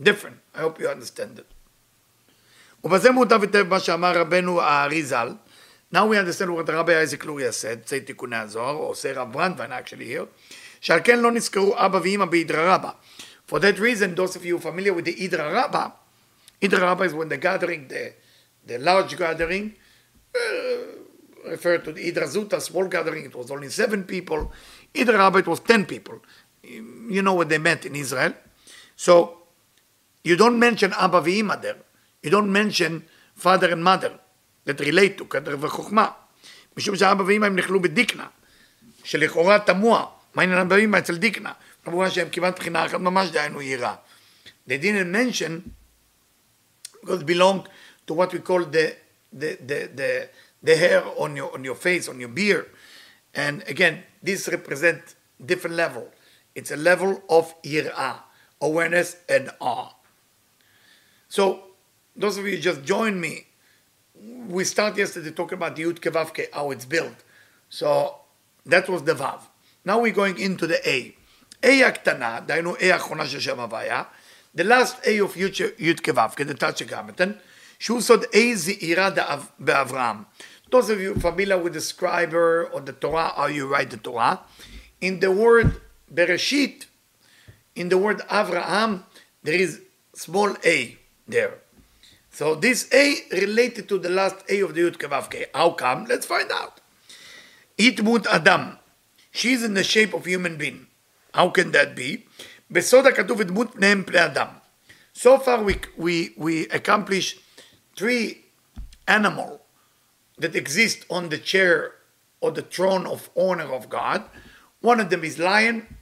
Different. 0.00 0.38
I 0.54 0.60
hope 0.60 0.80
you 0.80 0.88
understand 0.88 1.38
it. 1.38 1.46
ובזה 2.83 3.11
מוטב 3.11 3.41
היטב 3.41 3.67
מה 3.67 3.79
שאמר 3.79 4.17
רבנו 4.17 4.61
הארי 4.61 5.03
ז"ל. 5.03 5.29
Now 5.93 6.07
we 6.07 6.17
understand 6.17 6.53
what 6.53 6.67
Rabbi 6.67 6.93
Isaac 7.03 7.25
Luria 7.25 7.51
said, 7.51 7.85
צי 7.85 7.99
תיקוני 7.99 8.35
הזוהר, 8.35 8.75
או 8.75 8.87
עושה 8.87 9.13
רב 9.13 9.31
ברנדווין 9.31 9.71
actually 9.71 10.07
here, 10.17 10.25
שעל 10.81 10.99
כן 11.03 11.19
לא 11.19 11.31
נזכרו 11.31 11.75
אבא 11.77 11.99
ואמא 12.03 12.25
באידרא 12.25 12.75
רבא. 12.75 12.89
For 13.47 13.59
that 13.59 13.79
reason, 13.79 14.15
those 14.15 14.35
of 14.35 14.43
you 14.45 14.59
familiar 14.59 14.93
with 14.93 15.05
the 15.05 15.13
Idra 15.13 15.53
Rabbah, 15.53 15.89
Idra 16.61 16.81
Rabbah 16.81 17.03
is 17.03 17.13
when 17.13 17.29
the 17.29 17.37
gathering, 17.37 17.87
the, 17.87 18.13
the 18.65 18.79
large 18.79 19.15
gathering, 19.17 19.75
uh, 20.35 21.49
referred 21.51 21.83
to 21.85 21.91
the 21.91 22.11
Idra 22.11 22.27
Zuta, 22.27 22.59
small 22.59 22.87
gathering, 22.87 23.25
it 23.25 23.35
was 23.35 23.51
only 23.51 23.69
seven 23.69 24.03
people. 24.03 24.51
Idra 24.95 25.17
Rabbah, 25.19 25.39
it 25.39 25.47
was 25.47 25.59
ten 25.59 25.85
people. 25.85 26.21
You 26.63 27.21
know 27.21 27.35
what 27.35 27.49
they 27.49 27.59
meant 27.59 27.85
in 27.85 27.95
Israel. 27.95 28.33
So, 28.95 29.43
you 30.23 30.35
don't 30.35 30.57
mention 30.57 30.93
Abba 30.93 31.21
v'Ima 31.21 31.61
there. 31.61 31.77
You 32.23 32.31
don't 32.31 32.51
mention 32.51 33.01
father 33.35 33.71
and 33.71 33.83
mother 33.83 34.13
that 34.65 34.79
relate 34.79 35.17
to 35.17 35.25
קדר 35.29 35.55
וחוכמה. 35.59 36.07
משום 36.77 36.95
שאבא 36.95 37.23
ואמא 37.23 37.45
הם 37.45 37.55
נכלו 37.55 37.81
בדיקנה, 37.81 38.27
שלכאורה 39.03 39.59
תמוה, 39.59 40.05
מה 40.35 40.43
עניין 40.43 40.59
אבא 40.59 40.75
ואמא 40.75 40.97
אצל 40.97 41.15
דיקנה? 41.15 41.51
כמובן 41.85 42.09
שהם 42.09 42.27
כמעט 42.31 42.59
בחינה 42.59 42.85
אחת 42.85 42.99
ממש 42.99 43.29
דהיינו 43.29 43.61
יראה. 43.61 43.95
They 44.67 44.77
didn't 44.77 45.11
mention 45.11 45.71
because 47.01 47.21
it 47.21 47.25
belong 47.25 47.67
to 48.07 48.13
what 48.13 48.33
we 48.33 48.39
call 48.39 48.65
the 48.65 48.95
the 49.31 49.57
the 49.69 49.79
the, 49.99 50.29
the 50.63 50.75
hair 50.75 51.03
on 51.23 51.35
your 51.35 51.53
on 51.53 51.63
your 51.63 51.75
face, 51.75 52.09
on 52.09 52.19
your 52.19 52.33
beard. 52.39 52.65
And 53.35 53.63
again, 53.67 54.03
this 54.23 54.47
represent 54.47 55.01
different 55.51 55.75
level. 55.75 56.05
It's 56.55 56.71
a 56.71 56.77
level 56.77 57.21
of 57.29 57.53
yirah, 57.61 58.15
awareness 58.61 59.17
and 59.29 59.51
awe. 59.59 59.91
So 61.27 61.43
those 62.16 62.38
of 62.38 62.46
you 62.46 62.58
just 62.58 62.84
joined 62.84 63.20
me, 63.20 63.46
we 64.48 64.64
started 64.64 64.98
yesterday 64.98 65.30
talking 65.30 65.56
about 65.56 65.76
the 65.76 65.82
Yud 65.84 66.00
Kei 66.00 66.10
Vav 66.10 66.34
Kei, 66.34 66.46
how 66.52 66.70
it's 66.70 66.84
built. 66.84 67.14
So 67.68 68.16
that 68.66 68.88
was 68.88 69.02
the 69.04 69.14
Vav. 69.14 69.40
Now 69.84 70.00
we're 70.00 70.12
going 70.12 70.38
into 70.38 70.66
the 70.66 70.88
A. 70.88 71.16
A 71.62 71.82
הקטנה, 71.82 72.46
Dainu 72.46 72.76
A 72.80 72.90
האחרונה 72.90 73.26
של 73.26 73.38
the 74.54 74.64
last 74.64 74.96
A 75.04 75.18
of 75.20 75.36
yud 75.36 76.02
כו', 76.02 76.36
the 76.36 76.76
שגרמתן, 76.76 77.32
שהוא 77.78 78.00
סוד 78.00 78.24
A 78.34 78.54
זעירה 78.54 79.10
באברהם. 79.58 80.24
Those 80.70 80.90
of 80.90 81.00
you 81.00 81.14
familiar 81.16 81.58
with 81.58 81.72
the 81.72 81.80
scriber 81.80 82.72
or 82.72 82.80
the 82.80 82.92
Torah, 82.92 83.32
how 83.36 83.46
you 83.46 83.66
write 83.66 83.90
the 83.90 83.96
Torah, 83.96 84.40
in 85.00 85.20
the 85.20 85.30
word 85.30 85.80
Bereshit, 86.12 86.86
in 87.74 87.88
the 87.88 87.98
word 87.98 88.20
Avraham, 88.28 89.02
there 89.42 89.54
is 89.54 89.80
small 90.14 90.56
a 90.64 90.96
there. 91.26 91.58
So 92.30 92.54
this 92.54 92.88
A 92.92 93.16
related 93.32 93.88
to 93.88 93.98
the 93.98 94.08
last 94.08 94.36
A 94.48 94.60
of 94.60 94.74
the 94.74 94.82
Yud 94.82 94.98
Kei 94.98 95.08
Vav 95.08 95.30
Kei. 95.30 95.46
How 95.54 95.70
come? 95.70 96.06
Let's 96.06 96.26
find 96.26 96.50
out. 96.50 96.80
Itmut 97.76 98.26
Adam. 98.26 98.78
She's 99.32 99.62
in 99.62 99.74
the 99.74 99.84
shape 99.84 100.14
of 100.14 100.24
human 100.24 100.56
being. 100.56 100.86
How 101.34 101.50
can 101.50 101.72
that 101.72 101.94
be? 101.94 102.26
Besoda 102.72 103.12
כתוב 103.12 103.42
דמות 103.42 103.72
פניהם 103.72 104.04
פני 104.04 104.18
Adam. 104.18 104.48
So 105.12 105.38
far 105.38 105.62
we, 105.62 105.80
we, 105.96 106.32
we 106.36 106.68
accomplish 106.68 107.36
three 107.96 108.46
animal 109.06 109.60
that 110.38 110.54
exist 110.54 111.04
on 111.10 111.28
the 111.28 111.38
chair 111.38 111.92
or 112.40 112.50
the 112.52 112.62
throne 112.62 113.06
of 113.06 113.28
honor 113.36 113.72
of 113.74 113.88
God. 113.90 114.24
One 114.80 115.00
of 115.00 115.10
them 115.10 115.24
is 115.24 115.38
lion, 115.38 115.98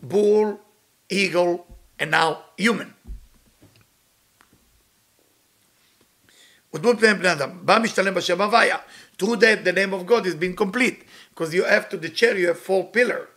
bull, 0.00 0.60
eagle, 1.08 1.66
and 1.98 2.12
now 2.12 2.44
human. 2.56 2.94
ודמות 6.73 6.99
פניהם 6.99 7.17
פני 7.17 7.31
אדם. 7.31 7.49
בא 7.61 7.79
משתלם 7.79 8.13
בשם 8.13 8.41
הוויה. 8.41 8.77
Through 9.17 9.35
that 9.35 9.63
the 9.63 9.71
name 9.71 9.93
of 9.93 10.05
God 10.05 10.25
is 10.25 10.35
being 10.35 10.55
complete. 10.55 11.03
Because 11.29 11.53
you 11.53 11.63
have 11.63 11.89
to 11.89 11.97
the 11.97 12.09
chair 12.09 12.37
you 12.37 12.47
have 12.47 12.59
four 12.59 12.83
pillar. 12.91 13.29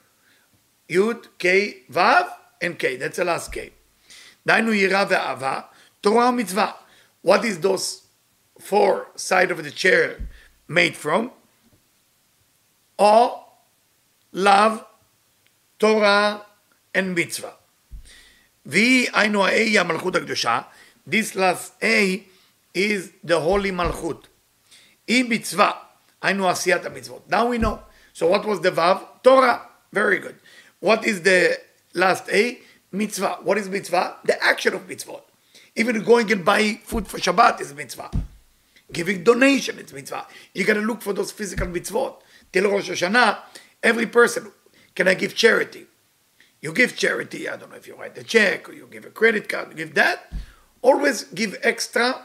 Yud, 0.91 1.27
K, 1.39 1.83
Vav, 1.91 2.27
and 2.63 2.79
K. 2.79 2.97
That's 2.97 3.17
the 3.17 3.25
last 3.25 3.53
K. 3.53 3.71
דהיינו 4.47 4.73
יראה 4.73 5.05
ואהבה, 5.09 5.61
תורה 6.01 6.29
ומצווה. 6.29 6.73
What 7.27 7.45
is 7.45 7.59
those 7.61 8.03
four 8.61 9.07
side 9.17 9.51
of 9.51 9.65
the 9.65 9.71
chair 9.71 10.29
made 10.69 10.97
from? 10.97 11.31
Awe, 12.99 13.31
love, 14.33 14.85
Torah, 15.79 16.43
and 16.95 17.15
mitzvah. 17.15 17.55
והיא 18.67 19.09
היינו 19.13 19.47
ה-A 19.47 19.51
היא 19.51 19.81
המלכות 19.81 20.17
הקדושה. 20.17 20.61
This 21.09 21.35
last 21.35 21.83
A 21.83 22.21
is 22.75 23.13
the 23.25 23.41
holy 23.41 23.71
malchut. 23.71 24.27
היא 25.09 25.25
מצווה, 25.29 25.71
היינו 26.23 26.51
עשיית 26.51 26.85
המצוות. 26.85 27.29
Now 27.29 27.47
we 27.49 27.59
know. 27.59 27.79
So 28.13 28.27
what 28.27 28.45
was 28.45 28.61
the 28.61 28.71
Vav? 28.71 29.23
Torah. 29.23 29.61
Very 29.93 30.19
good. 30.19 30.37
What 30.81 31.05
is 31.05 31.23
the 31.23 31.59
last 31.95 32.29
A? 32.31 32.59
Mitzvah. 32.93 33.39
What 33.43 33.59
is 33.59 33.69
mitzvah? 33.69 34.17
The 34.25 34.43
action 34.43 34.75
of 34.75 34.87
mitzvot. 34.89 35.23
Even 35.75 36.03
going 36.03 36.31
and 36.33 36.45
buy 36.45 36.81
food 36.85 37.07
for 37.07 37.19
Shabbat 37.19 37.61
is 37.61 37.75
mitzvah. 37.75 38.11
Giving 38.93 39.25
donation 39.25 39.79
is 39.79 39.93
mitzvah. 39.93 40.27
You 40.55 40.65
gotta 40.65 40.81
look 40.81 41.03
for 41.03 41.13
those 41.13 41.33
physical 41.33 41.67
mitzvot. 41.67 42.17
Till 42.53 42.71
Rosh 42.71 42.91
Hashanah, 42.91 43.39
every 43.83 44.07
person, 44.07 44.53
can 44.95 45.09
I 45.09 45.15
give 45.15 45.35
charity? 45.35 45.87
You 46.61 46.73
give 46.73 46.97
charity, 46.97 47.49
I 47.49 47.57
don't 47.57 47.71
know 47.71 47.77
if 47.77 47.87
you 47.87 47.97
write 47.97 48.17
a 48.17 48.25
check 48.25 48.69
or 48.69 48.73
you 48.73 48.89
give 48.91 49.05
a 49.05 49.11
credit 49.11 49.49
card, 49.49 49.69
you 49.71 49.77
give 49.77 49.95
that. 49.95 50.33
Always 50.81 51.25
give 51.25 51.59
extra 51.63 52.23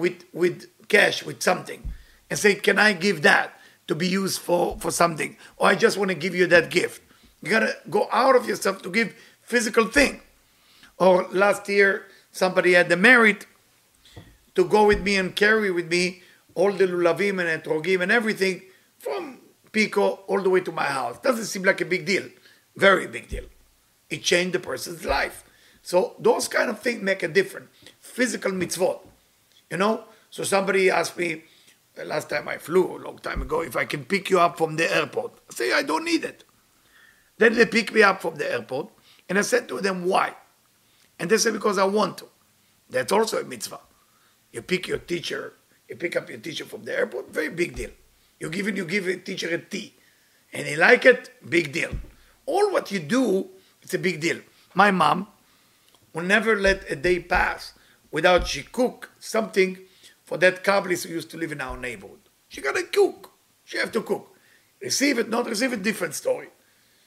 with 0.00 0.24
with 0.32 0.66
cash, 0.88 1.24
with 1.24 1.42
something. 1.42 1.92
And 2.28 2.38
say, 2.38 2.54
can 2.54 2.78
I 2.78 2.92
give 2.92 3.22
that 3.22 3.58
to 3.88 3.94
be 3.94 4.06
used 4.06 4.40
for, 4.40 4.78
for 4.78 4.90
something? 4.90 5.36
Or 5.56 5.68
I 5.68 5.74
just 5.74 5.98
want 5.98 6.10
to 6.10 6.14
give 6.14 6.34
you 6.34 6.46
that 6.46 6.70
gift. 6.70 7.02
You 7.42 7.50
gotta 7.50 7.76
go 7.88 8.08
out 8.12 8.36
of 8.36 8.46
yourself 8.46 8.82
to 8.82 8.90
give 8.90 9.14
physical 9.42 9.86
thing. 9.86 10.20
Or 10.98 11.26
last 11.32 11.68
year, 11.68 12.06
somebody 12.30 12.74
had 12.74 12.88
the 12.88 12.96
merit 12.96 13.46
to 14.54 14.64
go 14.64 14.86
with 14.86 15.02
me 15.02 15.16
and 15.16 15.34
carry 15.34 15.70
with 15.70 15.88
me 15.88 16.22
all 16.54 16.72
the 16.72 16.86
lulavim 16.86 17.40
and 17.40 17.62
etrogim 17.62 18.02
and 18.02 18.12
everything 18.12 18.62
from 18.98 19.38
Pico 19.72 20.20
all 20.26 20.42
the 20.42 20.50
way 20.50 20.60
to 20.60 20.72
my 20.72 20.84
house. 20.84 21.18
Doesn't 21.20 21.46
seem 21.46 21.62
like 21.62 21.80
a 21.80 21.84
big 21.84 22.04
deal. 22.04 22.24
Very 22.76 23.06
big 23.06 23.28
deal. 23.28 23.44
It 24.08 24.22
changed 24.22 24.54
the 24.54 24.60
person's 24.60 25.04
life. 25.04 25.44
So 25.82 26.14
those 26.18 26.48
kind 26.48 26.68
of 26.68 26.80
things 26.80 27.02
make 27.02 27.22
a 27.22 27.28
difference. 27.28 27.68
Physical 28.00 28.52
mitzvot. 28.52 29.00
You 29.70 29.76
know? 29.76 30.04
So 30.30 30.44
somebody 30.44 30.90
asked 30.90 31.16
me 31.16 31.42
last 32.04 32.30
time 32.30 32.48
I 32.48 32.58
flew, 32.58 32.96
a 32.96 32.98
long 32.98 33.18
time 33.18 33.42
ago, 33.42 33.60
if 33.60 33.76
I 33.76 33.84
can 33.84 34.04
pick 34.04 34.30
you 34.30 34.40
up 34.40 34.58
from 34.58 34.76
the 34.76 34.94
airport. 34.94 35.32
I 35.50 35.54
say, 35.54 35.72
I 35.72 35.82
don't 35.82 36.04
need 36.04 36.24
it. 36.24 36.44
Then 37.38 37.54
they 37.54 37.66
pick 37.66 37.92
me 37.92 38.02
up 38.02 38.20
from 38.20 38.36
the 38.36 38.50
airport, 38.50 38.88
and 39.28 39.38
I 39.38 39.42
said 39.42 39.68
to 39.68 39.80
them, 39.80 40.04
why? 40.04 40.34
And 41.18 41.30
they 41.30 41.38
said, 41.38 41.52
because 41.52 41.78
I 41.78 41.84
want 41.84 42.18
to. 42.18 42.26
That's 42.88 43.12
also 43.12 43.40
a 43.40 43.44
mitzvah. 43.44 43.80
You 44.52 44.62
pick 44.62 44.88
your 44.88 44.98
teacher, 44.98 45.54
you 45.88 45.96
pick 45.96 46.16
up 46.16 46.28
your 46.28 46.38
teacher 46.38 46.64
from 46.64 46.84
the 46.84 46.96
airport, 46.96 47.32
very 47.32 47.50
big 47.50 47.76
deal. 47.76 47.90
You 48.38 48.50
give 48.50 48.66
it, 48.68 48.76
you 48.76 48.84
give 48.84 49.06
a 49.06 49.16
teacher 49.16 49.48
a 49.48 49.58
tea, 49.58 49.94
and 50.52 50.66
he 50.66 50.76
like 50.76 51.04
it, 51.04 51.30
big 51.48 51.72
deal. 51.72 51.92
All 52.46 52.72
what 52.72 52.90
you 52.90 52.98
do, 52.98 53.48
it's 53.82 53.94
a 53.94 53.98
big 53.98 54.20
deal. 54.20 54.40
My 54.74 54.90
mom 54.90 55.28
will 56.12 56.24
never 56.24 56.56
let 56.56 56.90
a 56.90 56.96
day 56.96 57.20
pass 57.20 57.74
without 58.10 58.46
she 58.46 58.62
cook 58.62 59.09
something 59.20 59.78
for 60.24 60.38
that 60.38 60.64
Kabbalist 60.64 61.06
who 61.06 61.14
used 61.14 61.30
to 61.30 61.36
live 61.36 61.52
in 61.52 61.60
our 61.60 61.76
neighborhood. 61.76 62.18
She 62.48 62.60
gotta 62.60 62.82
cook. 62.82 63.30
She 63.64 63.78
have 63.78 63.92
to 63.92 64.02
cook. 64.02 64.34
Receive 64.80 65.18
it, 65.18 65.28
not 65.28 65.46
receive 65.46 65.72
it, 65.72 65.82
different 65.82 66.14
story. 66.14 66.48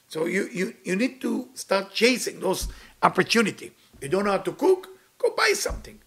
So 0.08 0.26
you, 0.26 0.48
you, 0.52 0.74
you 0.84 0.96
need 0.96 1.20
to 1.22 1.48
start 1.54 1.92
chasing 1.92 2.40
those 2.40 2.68
opportunity. 3.02 3.72
You 4.00 4.08
don't 4.08 4.24
know 4.24 4.32
how 4.32 4.38
to 4.38 4.52
cook? 4.52 4.88
Go 5.18 5.34
buy 5.36 5.52
something. 5.54 5.98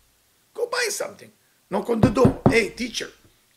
Go 0.54 0.68
buy 0.68 0.88
something. 0.90 1.32
Knock 1.70 1.90
on 1.90 2.02
the 2.02 2.10
door. 2.10 2.42
Hey, 2.50 2.70
teacher, 2.70 3.10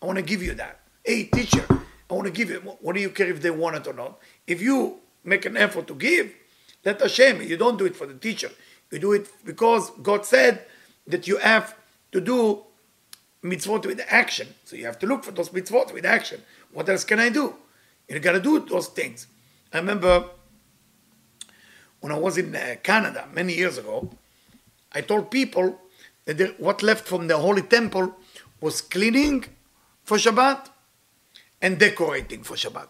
I 0.03 0.07
want 0.07 0.17
to 0.17 0.23
give 0.23 0.43
you 0.43 0.55
that. 0.55 0.81
Hey, 1.05 1.25
teacher, 1.25 1.65
I 2.11 2.15
want 2.15 2.27
to 2.27 2.33
give 2.33 2.51
you. 2.51 2.61
What 2.81 2.95
do 2.95 3.01
you 3.01 3.11
care 3.11 3.29
if 3.29 3.41
they 3.41 3.51
want 3.51 3.77
it 3.77 3.87
or 3.87 3.93
not? 3.93 4.19
If 4.47 4.61
you 4.61 4.99
make 5.23 5.45
an 5.45 5.57
effort 5.57 5.87
to 5.87 5.95
give, 5.95 6.33
let 6.85 7.01
Hashem. 7.01 7.43
You 7.43 7.57
don't 7.57 7.79
do 7.79 7.87
it 7.87 7.95
for 7.95 8.07
the 8.07 8.15
teacher. 8.15 8.51
You 8.91 8.99
do 8.99 9.13
it 9.13 9.29
because 9.45 9.91
God 10.03 10.27
said 10.27 10.65
that 11.07 11.29
you 11.29 11.37
have 11.37 11.75
to 12.13 12.21
do 12.21 12.63
mitzvot 13.43 13.87
with 13.87 14.01
action. 14.09 14.49
So 14.65 14.77
you 14.77 14.87
have 14.87 14.99
to 15.01 15.07
look 15.07 15.25
for 15.25 15.33
those 15.33 15.51
mitzvot 15.51 15.93
with 15.93 16.05
action. 16.05 16.43
What 16.73 16.89
else 16.89 17.05
can 17.05 17.19
I 17.19 17.29
do? 17.29 17.55
You 18.09 18.19
got 18.19 18.33
to 18.33 18.41
do 18.41 18.61
those 18.61 18.89
things. 18.89 19.27
I 19.73 19.79
remember 19.79 20.25
when 22.01 22.13
I 22.13 22.19
was 22.19 22.39
in 22.39 22.55
uh, 22.55 22.77
Canada 22.83 23.29
many 23.33 23.55
years 23.55 23.79
ago, 23.79 24.11
I 24.93 25.03
told 25.03 25.31
people 25.31 25.81
that 26.25 26.59
what 26.59 26.83
left 26.83 27.07
from 27.07 27.29
the 27.29 27.39
Holy 27.39 27.63
Temple 27.63 28.15
was 28.61 28.81
cleaning 28.83 29.45
for 30.05 30.17
Shabbat 30.17 30.69
and 31.63 31.79
decorating 31.79 32.43
for 32.43 32.55
Shabbat. 32.55 32.89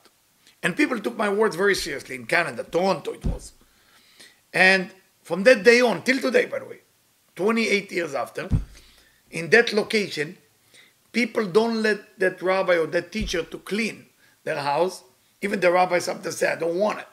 And 0.62 0.76
people 0.76 0.98
took 0.98 1.16
my 1.16 1.28
words 1.28 1.56
very 1.56 1.74
seriously 1.74 2.16
in 2.16 2.26
Canada, 2.26 2.64
Toronto 2.64 3.12
it 3.12 3.24
was. 3.24 3.52
And 4.52 4.90
from 5.22 5.44
that 5.44 5.62
day 5.62 5.80
on, 5.80 6.02
till 6.02 6.18
today, 6.18 6.46
by 6.46 6.58
the 6.58 6.64
way, 6.64 6.80
28 7.36 7.92
years 7.92 8.14
after, 8.14 8.48
in 9.30 9.50
that 9.50 9.72
location, 9.72 10.36
people 11.12 11.46
don't 11.46 11.82
let 11.82 12.18
that 12.18 12.42
rabbi 12.42 12.76
or 12.76 12.86
that 12.86 13.12
teacher 13.12 13.42
to 13.42 13.58
clean 13.58 14.06
their 14.44 14.60
house. 14.60 15.02
Even 15.42 15.60
the 15.60 15.70
rabbi 15.70 15.98
sometimes 15.98 16.36
say, 16.36 16.52
I 16.52 16.56
don't 16.56 16.76
want 16.76 17.00
it. 17.00 17.06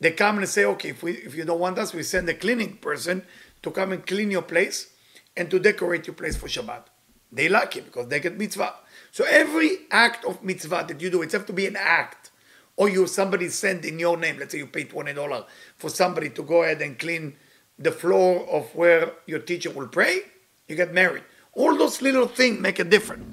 They 0.00 0.12
come 0.12 0.38
and 0.38 0.48
say, 0.48 0.64
okay, 0.64 0.90
if, 0.90 1.02
we, 1.02 1.12
if 1.12 1.34
you 1.34 1.44
don't 1.44 1.60
want 1.60 1.78
us, 1.78 1.92
we 1.92 2.02
send 2.02 2.28
a 2.28 2.34
cleaning 2.34 2.78
person 2.78 3.22
to 3.62 3.70
come 3.70 3.92
and 3.92 4.06
clean 4.06 4.30
your 4.30 4.42
place 4.42 4.92
and 5.36 5.50
to 5.50 5.58
decorate 5.58 6.06
your 6.06 6.14
place 6.14 6.36
for 6.36 6.48
Shabbat. 6.48 6.84
They 7.32 7.48
like 7.48 7.76
it 7.76 7.84
because 7.84 8.08
they 8.08 8.18
get 8.18 8.36
mitzvah. 8.36 8.74
So 9.12 9.24
every 9.28 9.78
act 9.90 10.24
of 10.24 10.42
mitzvah 10.42 10.86
that 10.88 11.00
you 11.00 11.10
do, 11.10 11.22
it 11.22 11.32
has 11.32 11.44
to 11.44 11.52
be 11.52 11.66
an 11.66 11.76
act. 11.76 12.30
Or 12.76 12.88
you 12.88 13.06
somebody 13.06 13.48
send 13.50 13.84
in 13.84 13.98
your 13.98 14.16
name, 14.16 14.38
let's 14.38 14.52
say 14.52 14.58
you 14.58 14.66
pay 14.66 14.84
$20 14.84 15.44
for 15.76 15.90
somebody 15.90 16.30
to 16.30 16.42
go 16.42 16.62
ahead 16.62 16.80
and 16.80 16.98
clean 16.98 17.36
the 17.78 17.92
floor 17.92 18.48
of 18.50 18.74
where 18.74 19.12
your 19.26 19.38
teacher 19.38 19.70
will 19.70 19.88
pray, 19.88 20.20
you 20.66 20.76
get 20.76 20.92
married. 20.92 21.24
All 21.54 21.76
those 21.76 22.00
little 22.02 22.26
things 22.26 22.60
make 22.60 22.78
a 22.78 22.84
difference. 22.84 23.24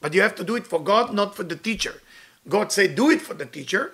But 0.00 0.14
you 0.14 0.22
have 0.22 0.34
to 0.36 0.44
do 0.44 0.56
it 0.56 0.66
for 0.66 0.82
God, 0.82 1.12
not 1.12 1.36
for 1.36 1.42
the 1.42 1.56
teacher. 1.56 2.00
God 2.48 2.72
said, 2.72 2.94
do 2.94 3.10
it 3.10 3.20
for 3.20 3.34
the 3.34 3.46
teacher. 3.46 3.92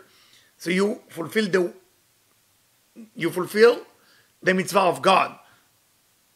So 0.57 0.71
you 0.71 1.01
fulfill 1.09 1.49
the 1.49 1.73
you 3.15 3.31
fulfill 3.31 3.83
the 4.43 4.55
mitzvah 4.55 4.81
of 4.81 5.03
God. 5.03 5.39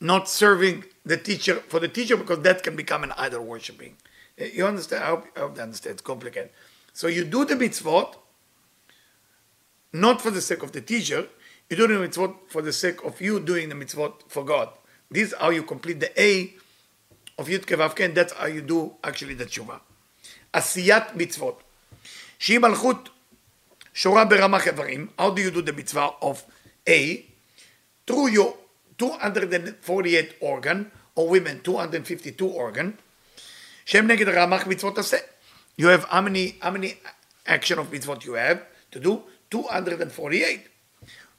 not 0.00 0.28
serving 0.28 0.84
the 1.04 1.16
teacher 1.16 1.56
for 1.56 1.78
the 1.78 1.88
teacher 1.88 2.16
because 2.16 2.40
that 2.40 2.62
can 2.62 2.74
become 2.74 3.04
an 3.04 3.12
idol 3.12 3.44
worshiping. 3.44 3.96
Eh, 4.38 4.50
you 4.54 4.66
understand? 4.66 5.04
I 5.04 5.08
hope, 5.08 5.26
I 5.36 5.40
hope 5.40 5.56
you 5.56 5.62
understand. 5.62 5.94
It's 5.94 6.02
complicated. 6.02 6.50
So 6.92 7.06
you 7.06 7.24
do 7.24 7.44
the 7.44 7.54
mitzvot 7.54 8.16
not 9.92 10.22
for 10.22 10.30
the 10.30 10.40
sake 10.40 10.62
of 10.62 10.72
the 10.72 10.80
teacher, 10.80 11.26
you 11.68 11.76
do 11.76 11.86
the 11.86 11.94
mitzvot 11.94 12.34
for 12.48 12.62
the 12.62 12.72
sake 12.72 13.04
of 13.04 13.20
you 13.20 13.40
doing 13.40 13.68
the 13.68 13.74
mitzvot 13.74 14.22
for 14.28 14.44
God. 14.44 14.68
This 15.10 15.28
is 15.28 15.34
how 15.38 15.50
you 15.50 15.64
complete 15.64 16.00
the 16.00 16.20
A 16.20 16.54
of 17.40 17.48
Yud 17.48 17.64
Kevavke, 17.64 18.04
and 18.04 18.14
that's 18.14 18.34
how 18.34 18.46
you 18.46 18.60
do 18.60 18.92
actually 19.02 19.34
the 19.34 19.46
tshuva. 19.46 19.80
עשיית 20.52 21.04
מצוות. 21.14 21.62
שהיא 22.38 22.58
מלכות 22.58 23.08
שורה 23.94 24.24
ברמ"ח 24.24 24.66
איברים, 24.66 25.08
how 25.18 25.22
do 25.22 25.40
you 25.40 25.50
do 25.50 25.62
the 25.62 25.72
mitzvah 25.72 26.08
of 26.22 26.36
A? 26.88 27.24
Through 28.06 28.28
your 28.28 28.54
248 28.98 30.34
organ, 30.40 30.90
or 31.14 31.28
women 31.28 31.60
252 31.64 32.50
organ, 32.50 32.92
שהם 33.86 34.06
נגד 34.06 34.28
רמ"ח 34.28 34.66
מצוות 34.66 34.98
עשה. 34.98 35.16
You 35.80 35.84
have 35.84 36.04
how 36.04 36.20
many, 36.20 36.62
how 36.62 36.70
many 36.70 36.94
action 37.46 37.78
of 37.78 37.90
mitzvot 37.90 38.24
you 38.24 38.34
have 38.34 38.58
to 38.92 39.00
do? 39.00 39.22
248. 39.50 40.60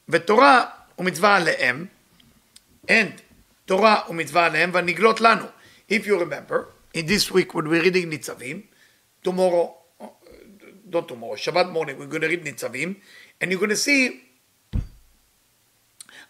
ותורה 0.08 0.64
ומצווה 0.98 1.36
עליהם, 1.36 1.86
and 2.88 3.20
תורה 3.66 4.00
ומצווה 4.08 4.46
עליהם, 4.46 4.70
והנגלות 4.72 5.20
לנו. 5.20 5.44
If 5.87 6.05
you 6.05 6.19
remember, 6.19 6.69
in 6.93 7.05
this 7.05 7.31
week 7.31 7.53
when 7.53 7.67
we're 7.67 7.81
reading 7.81 8.09
ניצבים, 8.09 8.63
tomorrow, 9.23 9.75
not 10.89 11.07
tomorrow, 11.07 11.35
Shabbat 11.35 11.71
morning, 11.71 11.97
we're 11.99 12.07
going 12.07 12.21
to 12.21 12.27
read 12.27 12.43
ניצבים, 12.43 12.95
and 13.41 13.51
you're 13.51 13.59
going 13.59 13.69
to 13.69 13.75
see 13.75 14.23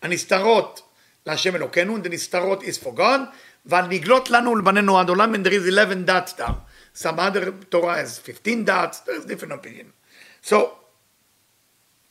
הנסתרות 0.01 0.81
להשם 1.25 1.55
אלוקינו, 1.55 1.97
and 1.97 2.03
the 2.03 2.09
נסתרות 2.09 2.63
is 2.63 2.77
for 2.77 2.93
God, 2.93 3.19
והנגלות 3.65 4.29
לנו 4.29 4.55
לבנינו 4.55 4.99
עד 4.99 5.09
עולם, 5.09 5.35
and 5.35 5.45
there 5.45 5.53
is 5.53 5.67
11 5.67 6.05
dots 6.05 6.33
there. 6.33 6.47
Some 6.93 7.19
other 7.19 7.51
Torah 7.69 7.97
has 7.97 8.17
15 8.17 8.65
dots, 8.65 8.99
there's 9.01 9.25
different 9.25 9.53
opinion. 9.53 9.93
So, 10.41 10.73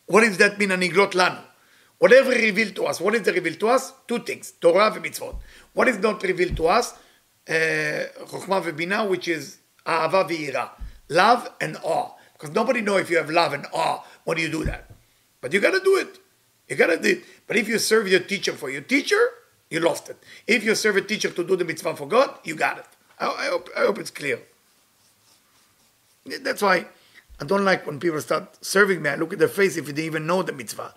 what 0.06 0.20
does 0.22 0.38
that 0.38 0.58
mean, 0.58 0.70
aniglot 0.70 1.12
lanu? 1.12 1.42
Whatever 1.98 2.30
revealed 2.30 2.76
to 2.76 2.84
us, 2.84 3.00
what 3.00 3.14
is 3.14 3.22
the 3.22 3.32
revealed 3.32 3.58
to 3.60 3.68
us? 3.68 3.92
Two 4.06 4.18
things, 4.18 4.52
Torah 4.60 4.92
ומצוות. 4.94 5.36
What 5.72 5.88
is 5.88 5.98
not 5.98 6.22
revealed 6.22 6.56
to 6.56 6.66
us? 6.68 6.94
Chokhmah 7.47 8.63
Vebina, 8.63 9.09
which 9.09 9.27
is 9.27 9.57
Ahava 9.85 10.29
V'ira, 10.29 10.69
love 11.09 11.49
and 11.59 11.77
awe. 11.83 12.11
Because 12.33 12.55
nobody 12.55 12.81
knows 12.81 13.01
if 13.01 13.09
you 13.09 13.17
have 13.17 13.29
love 13.29 13.53
and 13.53 13.65
awe 13.73 14.03
when 14.23 14.37
you 14.37 14.49
do 14.49 14.63
that. 14.65 14.89
But 15.41 15.53
you 15.53 15.59
got 15.59 15.71
to 15.71 15.79
do 15.79 15.97
it. 15.97 16.19
You 16.67 16.75
got 16.75 16.87
to 16.87 16.97
do 16.97 17.09
it. 17.09 17.23
But 17.47 17.57
if 17.57 17.67
you 17.67 17.77
serve 17.77 18.07
your 18.07 18.21
teacher 18.21 18.53
for 18.53 18.69
your 18.69 18.81
teacher, 18.81 19.29
you 19.69 19.79
lost 19.79 20.09
it. 20.09 20.17
If 20.47 20.63
you 20.63 20.75
serve 20.75 20.97
a 20.97 21.01
teacher 21.01 21.29
to 21.29 21.43
do 21.43 21.55
the 21.55 21.65
mitzvah 21.65 21.95
for 21.95 22.07
God, 22.07 22.35
you 22.43 22.55
got 22.55 22.77
it. 22.79 22.85
I, 23.19 23.27
I, 23.27 23.45
hope, 23.47 23.69
I 23.77 23.81
hope 23.81 23.99
it's 23.99 24.11
clear. 24.11 24.39
That's 26.25 26.61
why 26.61 26.85
I 27.39 27.45
don't 27.45 27.65
like 27.65 27.87
when 27.87 27.99
people 27.99 28.21
start 28.21 28.63
serving 28.63 29.01
me. 29.01 29.09
I 29.09 29.15
look 29.15 29.33
at 29.33 29.39
their 29.39 29.47
face 29.47 29.77
if 29.77 29.85
they 29.87 30.03
even 30.03 30.27
know 30.27 30.43
the 30.43 30.53
mitzvah, 30.53 30.93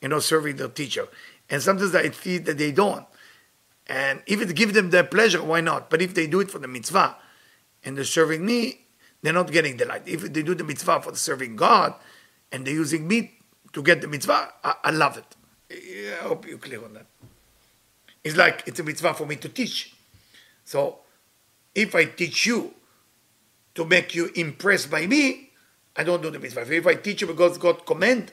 you 0.00 0.08
know, 0.08 0.20
serving 0.20 0.56
their 0.56 0.68
teacher. 0.68 1.08
And 1.48 1.60
sometimes 1.60 1.94
I 1.94 2.10
see 2.10 2.38
that 2.38 2.58
they 2.58 2.72
don't. 2.72 3.04
And 3.90 4.22
if 4.24 4.40
it 4.40 4.54
gives 4.54 4.72
them 4.72 4.90
their 4.90 5.02
pleasure, 5.02 5.42
why 5.42 5.60
not? 5.60 5.90
But 5.90 6.00
if 6.00 6.14
they 6.14 6.28
do 6.28 6.38
it 6.38 6.48
for 6.48 6.60
the 6.60 6.68
mitzvah 6.68 7.16
and 7.82 7.96
they're 7.96 8.04
serving 8.04 8.46
me, 8.46 8.86
they're 9.20 9.32
not 9.32 9.50
getting 9.50 9.78
the 9.78 9.84
light. 9.84 10.06
If 10.06 10.32
they 10.32 10.44
do 10.44 10.54
the 10.54 10.62
mitzvah 10.62 11.02
for 11.02 11.12
serving 11.16 11.56
God 11.56 11.94
and 12.52 12.64
they're 12.64 12.72
using 12.72 13.08
me 13.08 13.32
to 13.72 13.82
get 13.82 14.00
the 14.00 14.06
mitzvah, 14.06 14.52
I, 14.62 14.74
I 14.84 14.90
love 14.92 15.18
it. 15.18 15.36
I 15.72 16.22
hope 16.22 16.46
you're 16.46 16.58
clear 16.58 16.84
on 16.84 16.94
that. 16.94 17.06
It's 18.22 18.36
like 18.36 18.62
it's 18.66 18.78
a 18.78 18.84
mitzvah 18.84 19.14
for 19.14 19.26
me 19.26 19.34
to 19.36 19.48
teach. 19.48 19.92
So 20.64 20.98
if 21.74 21.92
I 21.96 22.04
teach 22.04 22.46
you 22.46 22.72
to 23.74 23.84
make 23.84 24.14
you 24.14 24.30
impressed 24.36 24.88
by 24.88 25.08
me, 25.08 25.50
I 25.96 26.04
don't 26.04 26.22
do 26.22 26.30
the 26.30 26.38
mitzvah. 26.38 26.72
If 26.72 26.86
I 26.86 26.94
teach 26.94 27.22
you 27.22 27.26
because 27.26 27.58
God 27.58 27.84
command 27.84 28.30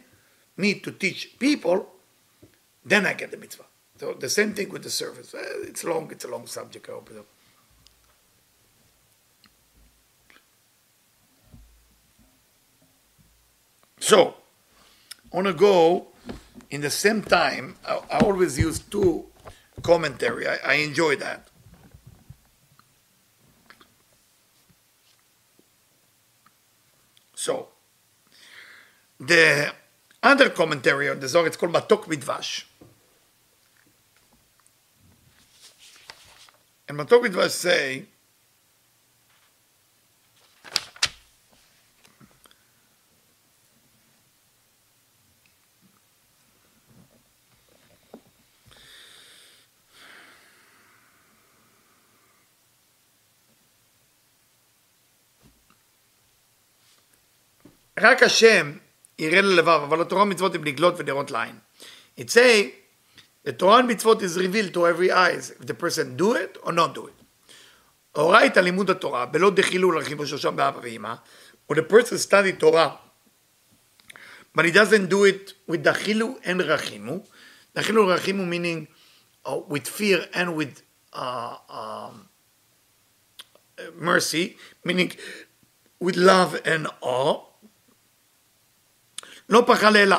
me 0.56 0.76
to 0.82 0.92
teach 0.92 1.40
people, 1.40 1.88
then 2.86 3.08
I 3.08 3.14
get 3.14 3.32
the 3.32 3.38
mitzvah. 3.38 3.66
So 3.98 4.14
the 4.14 4.30
same 4.30 4.54
thing 4.54 4.70
with 4.70 4.84
the 4.84 4.90
service. 4.90 5.34
Eh, 5.34 5.40
it's 5.64 5.84
long, 5.84 6.10
it's 6.12 6.24
a 6.24 6.28
long 6.28 6.46
subject, 6.46 6.88
I 6.90 6.92
hope. 6.94 7.10
So, 14.00 14.36
I 15.34 15.36
want 15.36 15.48
to 15.48 15.54
go 15.54 16.08
in 16.70 16.82
the 16.82 16.90
same 16.90 17.24
time. 17.24 17.76
I, 17.86 18.00
I 18.12 18.20
always 18.20 18.58
use 18.58 18.80
two 18.80 19.26
commentary. 19.82 20.48
I, 20.48 20.58
I 20.64 20.74
enjoy 20.76 21.16
that. 21.16 21.48
So, 27.34 27.70
the 29.20 29.74
other 30.22 30.50
commentary 30.50 31.10
on 31.10 31.20
the 31.20 31.28
Zohar, 31.28 31.48
it's 31.48 31.58
called 31.58 31.74
Matok 31.74 32.04
Midvash. 32.06 32.66
And 36.88 36.98
Matok 36.98 37.24
Midvash 37.26 37.52
say, 37.52 38.06
רק 58.00 58.24
השם 58.24 58.78
יראה 59.20 59.42
ללבב, 59.42 59.70
אבל 59.70 60.02
התורה 60.02 60.24
ומצוות 60.24 60.56
הן 60.56 60.64
לגלות 60.64 60.94
ונראות 60.98 61.32
לעין. 61.32 61.60
It 62.20 62.30
say, 62.30 62.87
the 63.47 63.53
Torah 63.53 63.79
and 63.79 63.91
mitzvot 63.91 64.23
is 64.23 64.39
revealed 64.39 64.73
to 64.75 64.87
every 64.87 65.11
eyes, 65.11 65.51
if 65.51 65.67
the 65.67 65.75
person 65.75 66.17
do 66.17 66.33
it 66.35 66.59
or 66.63 66.73
not 66.73 66.95
do 66.95 67.07
it. 67.07 67.15
הורייתא 68.13 68.61
לימוד 68.61 68.91
התורה, 68.91 69.27
בלא 69.27 69.51
דחילול 69.51 69.99
רכיבו 69.99 70.27
שושם 70.27 70.57
באבא 70.57 70.79
ואמא, 70.83 71.15
or 71.69 71.75
the 71.75 71.83
person 71.83 72.19
study 72.19 72.53
Torah, 72.53 72.99
but 74.55 74.65
he 74.65 74.71
doesn't 74.71 75.09
do 75.09 75.25
it 75.25 75.55
with 75.67 75.83
dachilu 75.83 76.37
and 76.45 76.61
rachimu. 76.61 77.25
Dachilu 77.75 78.03
and 78.03 78.21
rachimu 78.21 78.47
meaning 78.47 78.89
uh, 79.47 79.61
with 79.67 79.89
fear 79.89 80.27
and 80.35 80.55
with 80.55 80.83
uh, 81.15 81.57
um, 81.71 82.29
mercy, 83.97 84.57
meaning 84.85 85.13
with 86.01 86.17
love 86.17 86.61
and 86.65 86.87
awe. 87.01 87.41
לא 89.49 89.65
פחל 89.67 89.97
אלא. 89.97 90.17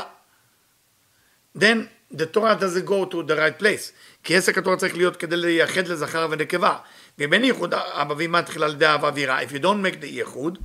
Then 1.56 1.90
the 2.11 2.27
Torah 2.27 2.57
doesn't 2.57 2.87
go 2.87 3.05
to 3.05 3.23
the 3.23 3.37
right 3.37 3.59
place. 3.59 3.93
כי 4.25 4.37
עסק 4.37 4.59
התורה 4.59 4.77
צריך 4.77 4.97
להיות 4.97 5.17
כדי 5.17 5.37
לייחד 5.37 5.89
לזכר 5.89 6.29
ונקבה. 6.31 6.77
ואם 7.19 7.33
אין 7.33 7.45
ייחוד 7.45 7.75
אבא 7.75 8.15
ואמא 8.19 8.41
תחילה 8.41 8.67
על 8.67 8.73
ידי 8.73 8.87
אהבה 8.87 9.11
ויראה. 9.15 9.43
If 9.43 9.53
you 9.53 9.59
don't 9.59 9.83
make 9.83 10.03
the 10.03 10.07
ייחוד, 10.07 10.59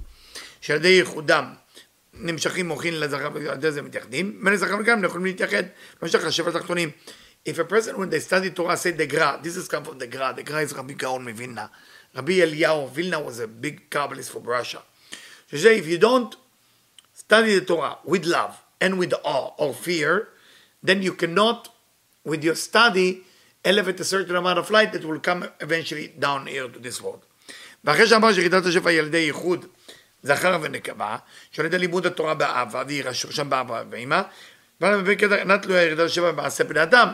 שעל 0.62 0.78
ידי 0.78 0.88
ייחודם 0.88 1.54
נמשכים 2.14 2.68
מוחין 2.68 3.00
לזכר 3.00 3.30
ועל 3.34 3.58
ידי 3.58 3.72
זה 3.72 3.82
מתייחדים, 3.82 4.40
בין 4.44 4.54
לזכר 4.54 4.76
וגם 4.80 4.98
הם 4.98 5.04
יכולים 5.04 5.26
להתייחד. 5.26 5.64
לא 6.02 6.08
שכח 6.08 6.30
שבע 6.30 6.52
תחתונים. 6.52 6.92
If 7.46 7.60
a 7.60 7.66
person 7.66 7.98
when 7.98 8.10
they 8.10 8.20
study 8.20 8.52
Torah 8.52 8.78
say 8.78 8.92
the 8.92 9.06
Gra, 9.06 9.38
this 9.44 9.58
is 9.58 9.68
come 9.68 9.84
from 9.84 9.98
the 10.00 10.08
Gra, 10.08 10.34
the 10.34 10.44
Gra 10.44 10.62
is 10.62 10.74
Rabbi 10.74 10.94
Gaon 10.94 11.26
מווילנה. 11.26 11.66
Rabbi 12.16 12.40
Eliyahu 12.40 12.90
Vilna 12.90 13.20
was 13.20 13.40
a 13.40 13.48
big 13.48 13.90
Kabbalist 13.90 14.30
from 14.30 14.44
Russia. 14.44 14.82
say 15.52 15.78
if 15.78 15.88
you 15.88 15.98
don't 15.98 16.36
study 17.14 17.60
the 17.60 17.66
Torah 17.66 17.98
with 18.06 18.26
love 18.26 18.64
and 18.80 18.98
with 18.98 19.14
awe 19.26 19.52
or 19.58 19.74
fear, 19.74 20.30
then 20.84 21.02
you 21.02 21.14
cannot, 21.14 21.70
with 22.26 22.44
your 22.44 22.56
study, 22.56 23.24
elevate 23.64 24.00
a 24.00 24.04
certain 24.04 24.36
amount 24.36 24.60
of 24.60 24.70
light 24.70 24.92
that 24.94 25.04
will 25.06 25.20
come 25.20 25.48
eventually 25.60 26.08
down 26.20 26.46
here 26.48 26.68
to 26.68 26.80
this 26.80 27.02
world. 27.02 27.22
ואחרי 27.84 28.08
שאמר 28.08 28.34
שירידת 28.34 28.66
השפע 28.66 28.92
ידי 28.92 29.18
ייחוד 29.18 29.66
זכר 30.24 30.60
ונקבה, 30.62 31.18
שעל 31.52 31.66
ידי 31.66 31.78
לימוד 31.78 32.06
התורה 32.06 32.34
באהבה, 32.34 32.84
והיא 32.88 33.12
שורשם 33.12 33.50
באהבה 33.50 33.84
ואימה, 33.90 34.24
ועל 34.82 35.00
ידי 35.00 35.16
קטע 35.16 35.44
נתלו 35.44 35.74
ירידת 35.74 36.06
השפע 36.06 36.32
במעשה 36.32 36.64
בני 36.64 36.84
אדם, 36.84 37.08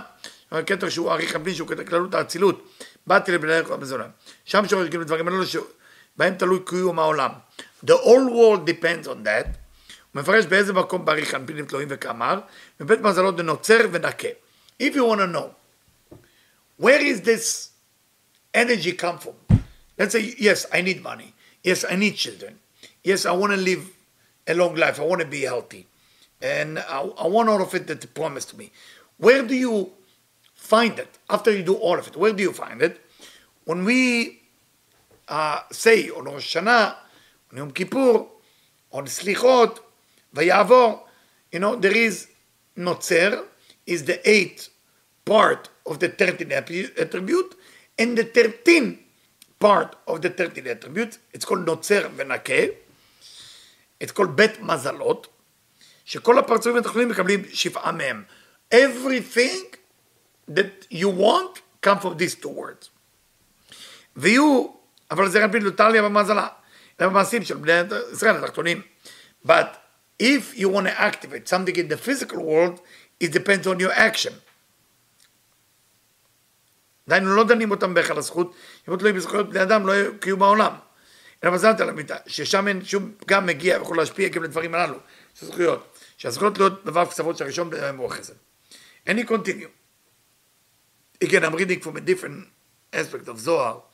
קטע 0.65 0.89
שהוא 0.89 1.11
אריך 1.11 1.35
הפנים, 1.35 1.55
שהוא 1.55 1.67
קטע 1.67 1.83
כללות 1.83 2.13
האצילות, 2.13 2.69
באתי 3.07 3.31
לבני 3.31 3.59
אדם 3.59 3.79
בזונה. 3.79 4.03
שם 4.45 4.67
שורש 4.67 4.89
כאילו 4.89 5.03
דברים 5.03 5.27
האלו 5.27 5.43
שבהם 5.45 6.35
תלוי 6.35 6.59
קיום 6.65 6.99
העולם. 6.99 7.31
The 7.85 7.89
whole 7.89 8.29
world 8.29 8.69
depends 8.69 9.07
on 9.07 9.25
that. 9.25 9.47
הוא 10.12 10.22
מפרש 10.22 10.46
באיזה 10.46 10.72
מקום 10.72 11.04
בריך 11.04 11.34
אנפינים 11.34 11.66
תלויים 11.66 11.88
וכאמר, 11.90 12.40
מבית 12.80 13.00
מזלות 13.00 13.36
דנוצר 13.36 13.78
ונקה. 13.92 14.28
If 14.82 14.94
you 14.94 15.04
want 15.04 15.20
to 15.20 15.26
know, 15.26 15.54
where 16.78 17.00
is 17.00 17.20
this 17.20 17.70
energy 18.54 18.92
come 18.92 19.18
from? 19.18 19.34
Let's 19.98 20.12
say, 20.12 20.34
yes, 20.38 20.66
I 20.72 20.80
need 20.82 21.02
money. 21.02 21.34
Yes, 21.62 21.84
I 21.84 21.94
need 21.96 22.16
children. 22.16 22.58
Yes, 23.04 23.26
I 23.26 23.32
want 23.32 23.52
to 23.52 23.60
live 23.70 23.84
a 24.48 24.54
long 24.54 24.74
life. 24.74 24.98
I 24.98 25.04
want 25.04 25.20
to 25.20 25.28
be 25.28 25.42
healthy. 25.42 25.86
And 26.42 26.78
I, 26.78 27.00
I 27.24 27.26
want 27.28 27.48
all 27.48 27.62
of 27.62 27.72
it 27.74 27.86
that 27.86 28.02
promised 28.12 28.58
me. 28.58 28.72
Where 29.18 29.42
do 29.42 29.54
you 29.54 29.92
find 30.64 30.98
it 30.98 31.18
after 31.28 31.50
you 31.54 31.62
do 31.62 31.74
all 31.74 31.98
of 31.98 32.06
it. 32.08 32.16
Where 32.16 32.32
do 32.32 32.42
you 32.42 32.52
find 32.52 32.80
it? 32.80 33.00
When 33.66 33.84
we 33.84 34.40
uh, 35.28 35.60
say 35.70 36.08
on 36.08 36.24
Rosh 36.24 36.56
Hashanah, 36.56 36.96
on 37.52 37.58
Yom 37.58 37.70
Kippur, 37.70 38.24
on 38.92 39.04
Slichot, 39.04 39.78
Vayavor, 40.35 40.99
you 41.51 41.59
know, 41.59 41.75
there 41.75 41.95
is 41.95 42.27
Notzer, 42.77 43.43
is 43.85 44.05
the 44.05 44.29
eighth 44.29 44.69
part 45.25 45.69
of 45.85 45.99
the 45.99 46.09
13 46.09 46.51
attribute, 46.51 47.55
and 47.97 48.17
the 48.17 48.23
13 48.23 48.99
part 49.59 49.95
of 50.07 50.21
the 50.21 50.29
13 50.29 50.67
attributes, 50.67 51.19
it's 51.33 51.45
called 51.45 51.65
Notzer 51.65 52.09
ונקה, 52.15 52.69
it's 53.99 54.11
called 54.11 54.35
בית 54.35 54.59
מזלות, 54.59 55.27
שכל 56.05 56.39
הפרצופים 56.39 56.77
התחתונים 56.77 57.09
מקבלים 57.09 57.43
שבעה 57.53 57.91
מהם. 57.91 58.23
Everything 58.73 59.77
that 60.49 60.87
you 60.91 61.09
want 61.09 61.61
come 61.81 61.99
from 61.99 62.17
these 62.17 62.35
two 62.35 62.49
words. 62.49 62.89
ויהיו, 64.15 64.67
אבל 65.11 65.29
זה 65.29 65.43
רק 65.43 65.51
בלוטר 65.51 65.89
לי 65.89 66.01
במזלה, 66.01 66.47
זה 66.99 67.07
במעשים 67.07 67.43
של 67.43 67.57
בני 67.57 67.71
ישראל 68.11 68.35
התחתונים. 68.35 68.81
But 69.47 69.67
if 70.19 70.57
you 70.57 70.69
want 70.69 70.87
to 70.87 71.01
activate 71.01 71.47
something 71.47 71.75
in 71.75 71.87
the 71.87 71.97
physical 71.97 72.43
world, 72.43 72.81
it 73.19 73.31
depends 73.31 73.67
on 73.67 73.79
your 73.79 73.91
action. 73.91 74.33
דהיינו, 77.07 77.35
לא 77.35 77.43
דנים 77.43 77.71
אותם 77.71 77.93
בהיכל 77.93 78.17
הזכות, 78.17 78.55
אם 78.89 78.95
תלויים 78.95 79.15
בזכויות 79.15 79.49
בני 79.49 79.63
אדם, 79.63 79.87
לא 79.87 79.93
יהיו 80.25 80.37
בעולם. 80.37 80.73
אלא 81.43 81.51
מזלת 81.51 81.81
על 81.81 81.89
המיטה, 81.89 82.15
ששם 82.27 82.67
אין 82.67 82.85
שום 82.85 83.11
פגם 83.17 83.45
מגיע 83.45 83.77
ויכול 83.77 83.97
להשפיע 83.97 84.29
גם 84.29 84.43
לדברים 84.43 84.75
הללו, 84.75 84.97
של 85.35 85.45
זכויות. 85.45 85.99
שהזכויות 86.17 86.55
תלויות 86.55 86.85
בו"ב 86.85 87.05
כספות 87.05 87.37
שהראשון 87.37 87.69
בהם 87.69 87.97
הוא 87.97 88.07
החסד. 88.07 88.33
And 89.07 89.11
he 89.11 89.23
continue. 89.23 89.69
Again, 91.23 91.43
I'm 91.43 91.55
reading 91.55 91.79
from 91.79 91.97
a 91.97 92.01
different 92.01 92.47
aspect 92.93 93.27
of 93.27 93.39
Zohar. 93.39 93.88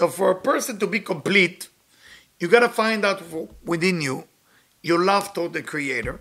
So 0.00 0.08
for 0.08 0.30
a 0.30 0.34
person 0.34 0.78
to 0.78 0.86
be 0.86 1.00
complete, 1.00 1.68
you 2.38 2.48
got 2.48 2.60
to 2.60 2.70
find 2.70 3.04
out 3.04 3.22
within 3.62 4.00
you 4.00 4.24
your 4.80 5.04
love 5.04 5.34
toward 5.34 5.52
the 5.52 5.62
Creator, 5.62 6.18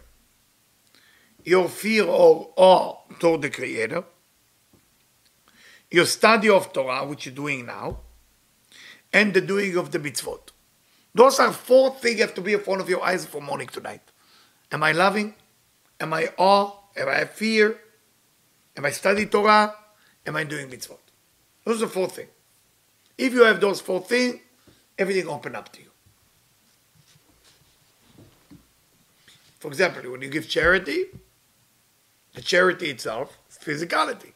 your 1.46 1.70
fear 1.70 2.04
or 2.04 2.52
awe 2.58 2.98
toward 3.20 3.42
the 3.42 3.50
Creator, 3.50 4.04
your 5.90 6.06
study 6.06 6.50
of 6.50 6.74
Torah, 6.74 7.06
which 7.06 7.26
you're 7.26 7.34
doing 7.34 7.68
now, 7.68 8.00
and 9.14 9.34
the 9.34 9.40
doing 9.40 9.78
of 9.78 9.92
the 9.92 10.00
mitzvot. 10.00 10.52
Those 11.16 11.40
are 11.40 11.54
four 11.54 11.92
things 11.92 12.18
you 12.18 12.24
have 12.24 12.36
to 12.36 12.42
be 12.42 12.56
in 12.56 12.60
front 12.60 12.82
of 12.82 12.90
your 12.90 13.02
eyes 13.02 13.26
for 13.26 13.42
morning 13.42 13.70
tonight. 13.70 14.02
Am 14.74 14.84
I 14.84 14.92
loving? 14.92 15.36
Am 16.02 16.14
I 16.14 16.34
awe? 16.36 16.74
Am 16.98 17.08
I 17.08 17.24
fear? 17.24 17.80
Am 18.76 18.84
I 18.84 18.92
study 18.92 19.26
Torah? 19.26 19.74
Am 20.26 20.36
I 20.36 20.44
doing 20.44 20.68
mitzvot? 20.68 20.98
Those 21.64 21.78
are 21.82 21.86
the 21.86 21.88
four 21.88 22.10
things. 22.10 22.28
If 23.20 23.34
you 23.34 23.44
have 23.44 23.60
those 23.60 23.82
four 23.82 24.00
things, 24.00 24.40
everything 24.98 25.28
open 25.28 25.54
up 25.54 25.74
to 25.74 25.82
you. 25.82 25.92
For 29.60 29.68
example, 29.68 30.10
when 30.10 30.22
you 30.22 30.30
give 30.30 30.48
charity, 30.48 31.08
the 32.34 32.42
charity 32.42 32.90
itself 32.90 33.38
is 33.50 33.58
physicality. 33.58 34.32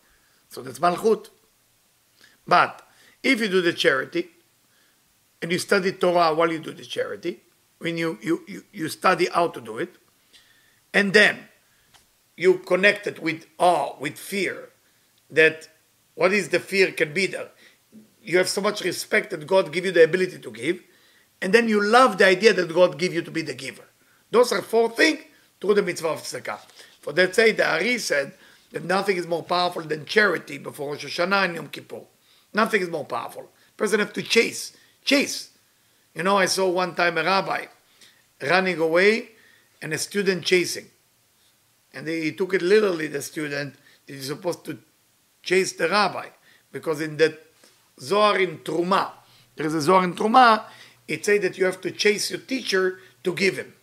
So 0.50 0.62
that's 0.62 0.80
malchut. 0.80 1.30
But 2.46 2.86
if 3.24 3.40
you 3.40 3.48
do 3.48 3.62
the 3.62 3.72
charity, 3.72 4.32
and 5.42 5.50
you 5.50 5.60
study 5.60 5.94
Torah 5.94 6.34
while 6.36 6.52
you 6.52 6.60
do 6.60 6.74
the 6.74 6.84
charity, 6.84 7.42
when 7.78 7.98
you, 7.98 8.20
you, 8.22 8.44
you, 8.50 8.64
you 8.74 8.90
study 8.90 9.30
how 9.34 9.48
to 9.48 9.62
do 9.62 9.78
it, 9.78 9.96
and 10.94 11.14
then 11.14 11.40
you 12.36 12.56
connect 12.56 13.08
it 13.08 13.20
with 13.20 13.46
awe, 13.58 13.96
with 13.98 14.18
fear, 14.18 14.72
that 15.30 15.70
what 16.16 16.34
is 16.34 16.50
the 16.50 16.60
fear 16.60 16.92
can 16.92 17.14
be 17.14 17.28
there 17.28 17.50
you 18.24 18.38
have 18.38 18.50
so 18.50 18.62
much 18.62 18.82
respect 18.82 19.30
that 19.32 19.46
God 19.46 19.72
give 19.74 19.86
you 19.86 19.92
the 19.92 20.04
ability 20.04 20.40
to 20.40 20.52
give, 20.52 20.82
and 21.42 21.54
then 21.54 21.68
you 21.68 21.84
love 21.84 22.18
the 22.18 22.26
idea 22.26 22.54
that 22.54 22.74
God 22.74 22.98
give 22.98 23.14
you 23.14 23.22
to 23.22 23.32
be 23.32 23.42
the 23.42 23.54
giver. 23.54 23.84
Those 24.32 24.52
are 24.54 24.62
four 24.62 24.90
things 24.90 25.20
through 25.60 25.76
the 25.76 25.82
mitzvah 25.82 26.10
of 26.10 26.22
tzedakah. 26.22 26.60
For 27.02 27.12
that 27.14 27.36
say, 27.36 27.52
the 27.52 27.70
Ari 27.70 27.98
said 27.98 28.34
that 28.72 28.86
nothing 28.86 29.18
is 29.18 29.28
more 29.28 29.44
powerful 29.44 29.84
than 29.84 30.06
charity 30.06 30.58
before 30.58 30.92
Rosh 30.92 31.06
Hashanah 31.06 31.46
and 31.46 31.56
Yom 31.56 31.68
Kippur. 31.68 32.02
Nothing 32.54 32.82
is 32.82 32.90
more 32.90 33.06
powerful. 33.06 33.50
Person 33.76 34.00
have 34.00 34.14
to 34.14 34.24
chase, 34.24 34.76
chase. 35.04 35.50
You 36.16 36.24
know, 36.24 36.38
I 36.38 36.46
saw 36.46 36.70
one 36.70 36.96
time 36.96 37.18
a 37.18 37.24
rabbi 37.24 37.66
running 38.42 38.80
away 38.80 39.30
and 39.82 39.94
a 39.94 39.98
student 39.98 40.46
chasing. 40.46 40.86
And 41.94 42.08
he 42.08 42.32
took 42.32 42.54
it 42.54 42.62
literally, 42.62 43.08
the 43.08 43.22
student, 43.22 43.76
he's 44.08 44.28
supposed 44.28 44.64
to 44.66 44.80
chase 45.42 45.74
the 45.74 45.90
rabbi. 45.90 46.28
Because 46.72 47.02
in 47.02 47.18
that 47.18 47.40
Zohar 48.00 48.40
in 48.40 48.60
Truma. 48.60 49.12
There 49.56 49.66
is 49.66 49.74
a 49.74 49.82
Zohar 49.82 50.04
in 50.04 50.14
Truma. 50.14 50.64
It 51.08 51.26
says 51.26 51.42
that 51.42 51.58
you 51.58 51.66
have 51.66 51.82
to 51.82 51.92
chase 51.92 52.32
your 52.32 52.40
teacher 52.40 53.00
to 53.24 53.34
give 53.34 53.58
him. 53.58 53.74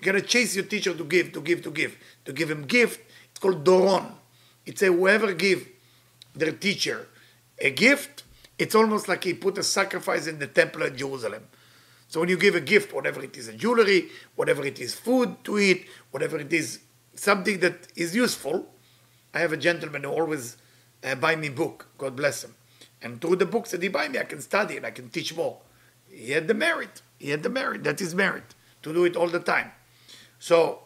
You're 0.00 0.14
to 0.14 0.22
chase 0.22 0.54
your 0.54 0.64
teacher 0.64 0.94
to 0.94 1.04
give, 1.04 1.32
to 1.32 1.40
give, 1.40 1.62
to 1.62 1.70
give. 1.70 1.96
To 2.24 2.32
give 2.32 2.50
him 2.50 2.64
gift, 2.64 3.00
it's 3.30 3.38
called 3.40 3.64
Doron. 3.64 4.12
It 4.64 4.78
says 4.78 4.88
whoever 4.88 5.32
give 5.32 5.68
their 6.34 6.52
teacher 6.52 7.08
a 7.58 7.70
gift, 7.70 8.24
it's 8.58 8.74
almost 8.74 9.08
like 9.08 9.24
he 9.24 9.34
put 9.34 9.58
a 9.58 9.62
sacrifice 9.62 10.26
in 10.26 10.38
the 10.38 10.46
temple 10.46 10.82
at 10.82 10.96
Jerusalem. 10.96 11.44
So 12.08 12.20
when 12.20 12.28
you 12.28 12.36
give 12.36 12.54
a 12.54 12.60
gift, 12.60 12.92
whatever 12.92 13.22
it 13.22 13.36
is, 13.36 13.48
a 13.48 13.52
jewelry, 13.52 14.10
whatever 14.36 14.64
it 14.64 14.78
is, 14.80 14.94
food 14.94 15.42
to 15.44 15.58
eat, 15.58 15.86
whatever 16.10 16.38
it 16.38 16.52
is, 16.52 16.80
something 17.14 17.58
that 17.60 17.88
is 17.96 18.14
useful. 18.14 18.66
I 19.34 19.40
have 19.40 19.52
a 19.52 19.56
gentleman 19.56 20.04
who 20.04 20.10
always 20.10 20.56
uh, 21.04 21.14
buy 21.14 21.36
me 21.36 21.48
book. 21.48 21.86
God 21.98 22.16
bless 22.16 22.44
him. 22.44 22.54
And 23.06 23.20
through 23.20 23.36
the 23.36 23.46
books 23.46 23.70
that 23.70 23.84
he 23.84 23.88
buy 23.88 24.08
me, 24.08 24.18
I 24.18 24.24
can 24.24 24.40
study 24.40 24.76
and 24.76 24.84
I 24.84 24.90
can 24.90 25.08
teach 25.10 25.36
more. 25.36 25.58
He 26.10 26.32
had 26.32 26.48
the 26.48 26.54
merit. 26.54 27.02
He 27.20 27.30
had 27.30 27.44
the 27.44 27.48
merit. 27.48 27.84
That 27.84 28.00
is 28.00 28.16
merit 28.16 28.56
to 28.82 28.92
do 28.92 29.04
it 29.04 29.14
all 29.14 29.28
the 29.28 29.38
time. 29.38 29.70
So 30.40 30.80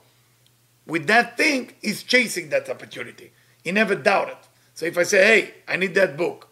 with 0.86 1.06
that 1.06 1.38
thing, 1.38 1.72
he's 1.80 2.02
chasing 2.02 2.50
that 2.50 2.68
opportunity. 2.68 3.32
He 3.64 3.72
never 3.72 3.94
doubted. 3.94 4.36
So 4.74 4.84
if 4.84 4.98
I 4.98 5.04
say, 5.04 5.24
hey, 5.24 5.54
I 5.66 5.76
need 5.76 5.94
that 5.94 6.18
book, 6.18 6.48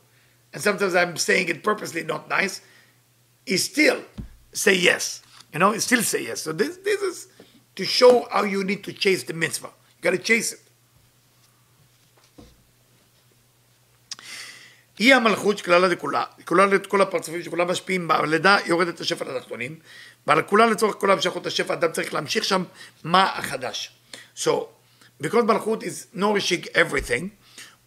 and 0.54 0.62
sometimes 0.62 0.94
I'm 0.94 1.18
saying 1.18 1.50
it 1.50 1.62
purposely 1.62 2.02
not 2.02 2.30
nice, 2.30 2.62
he 3.44 3.58
still 3.58 4.00
say 4.52 4.74
yes. 4.74 5.22
You 5.52 5.58
know, 5.58 5.72
he 5.72 5.80
still 5.80 6.02
say 6.02 6.24
yes. 6.24 6.40
So 6.40 6.52
this, 6.52 6.78
this 6.78 7.02
is 7.02 7.28
to 7.76 7.84
show 7.84 8.26
how 8.30 8.44
you 8.44 8.64
need 8.64 8.84
to 8.84 8.94
chase 8.94 9.22
the 9.22 9.34
mitzvah. 9.34 9.72
You 9.98 10.02
got 10.02 10.12
to 10.12 10.18
chase 10.18 10.54
it. 10.54 10.60
היא 14.98 15.14
המלכות 15.14 15.58
שכללה 15.58 15.88
לכולה, 15.88 16.24
היא 16.38 16.46
כללה 16.46 16.76
את 16.76 16.86
כל 16.86 17.00
הפרצופים 17.00 17.42
שכולם 17.42 17.70
משפיעים 17.70 18.08
בה, 18.08 18.26
לידה 18.26 18.56
יורדת 18.66 19.00
השפע 19.00 19.24
לתחתונים, 19.24 19.78
ועל 20.26 20.42
כולה 20.42 20.66
לצורך 20.66 20.94
כולה 20.96 21.12
המשכות 21.12 21.46
השפע, 21.46 21.74
אדם 21.74 21.92
צריך 21.92 22.14
להמשיך 22.14 22.44
שם 22.44 22.64
מה 23.04 23.24
החדש. 23.24 23.92
So, 24.36 24.50
because 25.22 25.44
מלכות 25.44 25.82
is 25.82 26.16
nourishing 26.16 26.66
everything, 26.74 27.28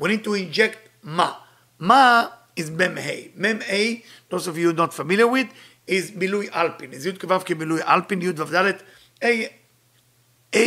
we 0.02 0.04
need 0.04 0.26
to 0.26 0.30
inject 0.30 0.90
מה. 1.04 1.32
מה 1.80 2.26
is 2.60 2.64
מ"ה. 2.72 3.12
מ"ה, 3.36 4.02
those 4.34 4.48
of 4.48 4.58
you 4.58 4.74
not 4.78 4.94
familiar 4.94 5.28
with, 5.28 5.48
is 5.90 6.12
מילוי 6.16 6.50
אלפין. 6.54 6.92
is 6.92 7.08
י' 7.08 7.28
כו' 7.28 7.40
כמילוי 7.46 7.82
אלפין, 7.84 8.22
י' 8.22 8.30
ו' 8.30 8.56
ד', 8.56 8.74
A, 9.24 9.26
A, 10.56 10.60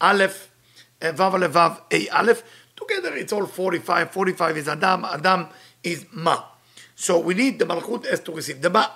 א', 0.00 0.24
ו' 1.02 1.22
א' 1.22 1.46
ו', 1.52 1.94
A, 1.94 2.08
א', 2.10 2.32
together 2.76 3.14
it's 3.16 3.32
all 3.32 3.46
45, 3.46 4.10
45 4.10 4.56
is 4.56 4.72
אדם, 4.72 5.04
אדם 5.04 5.44
is 5.86 6.04
ma. 6.12 6.42
So 6.94 7.18
we 7.18 7.34
need 7.34 7.58
the 7.58 7.64
malchut 7.64 8.04
as 8.06 8.20
to 8.20 8.32
receive 8.32 8.60
the 8.60 8.70
ba, 8.70 8.90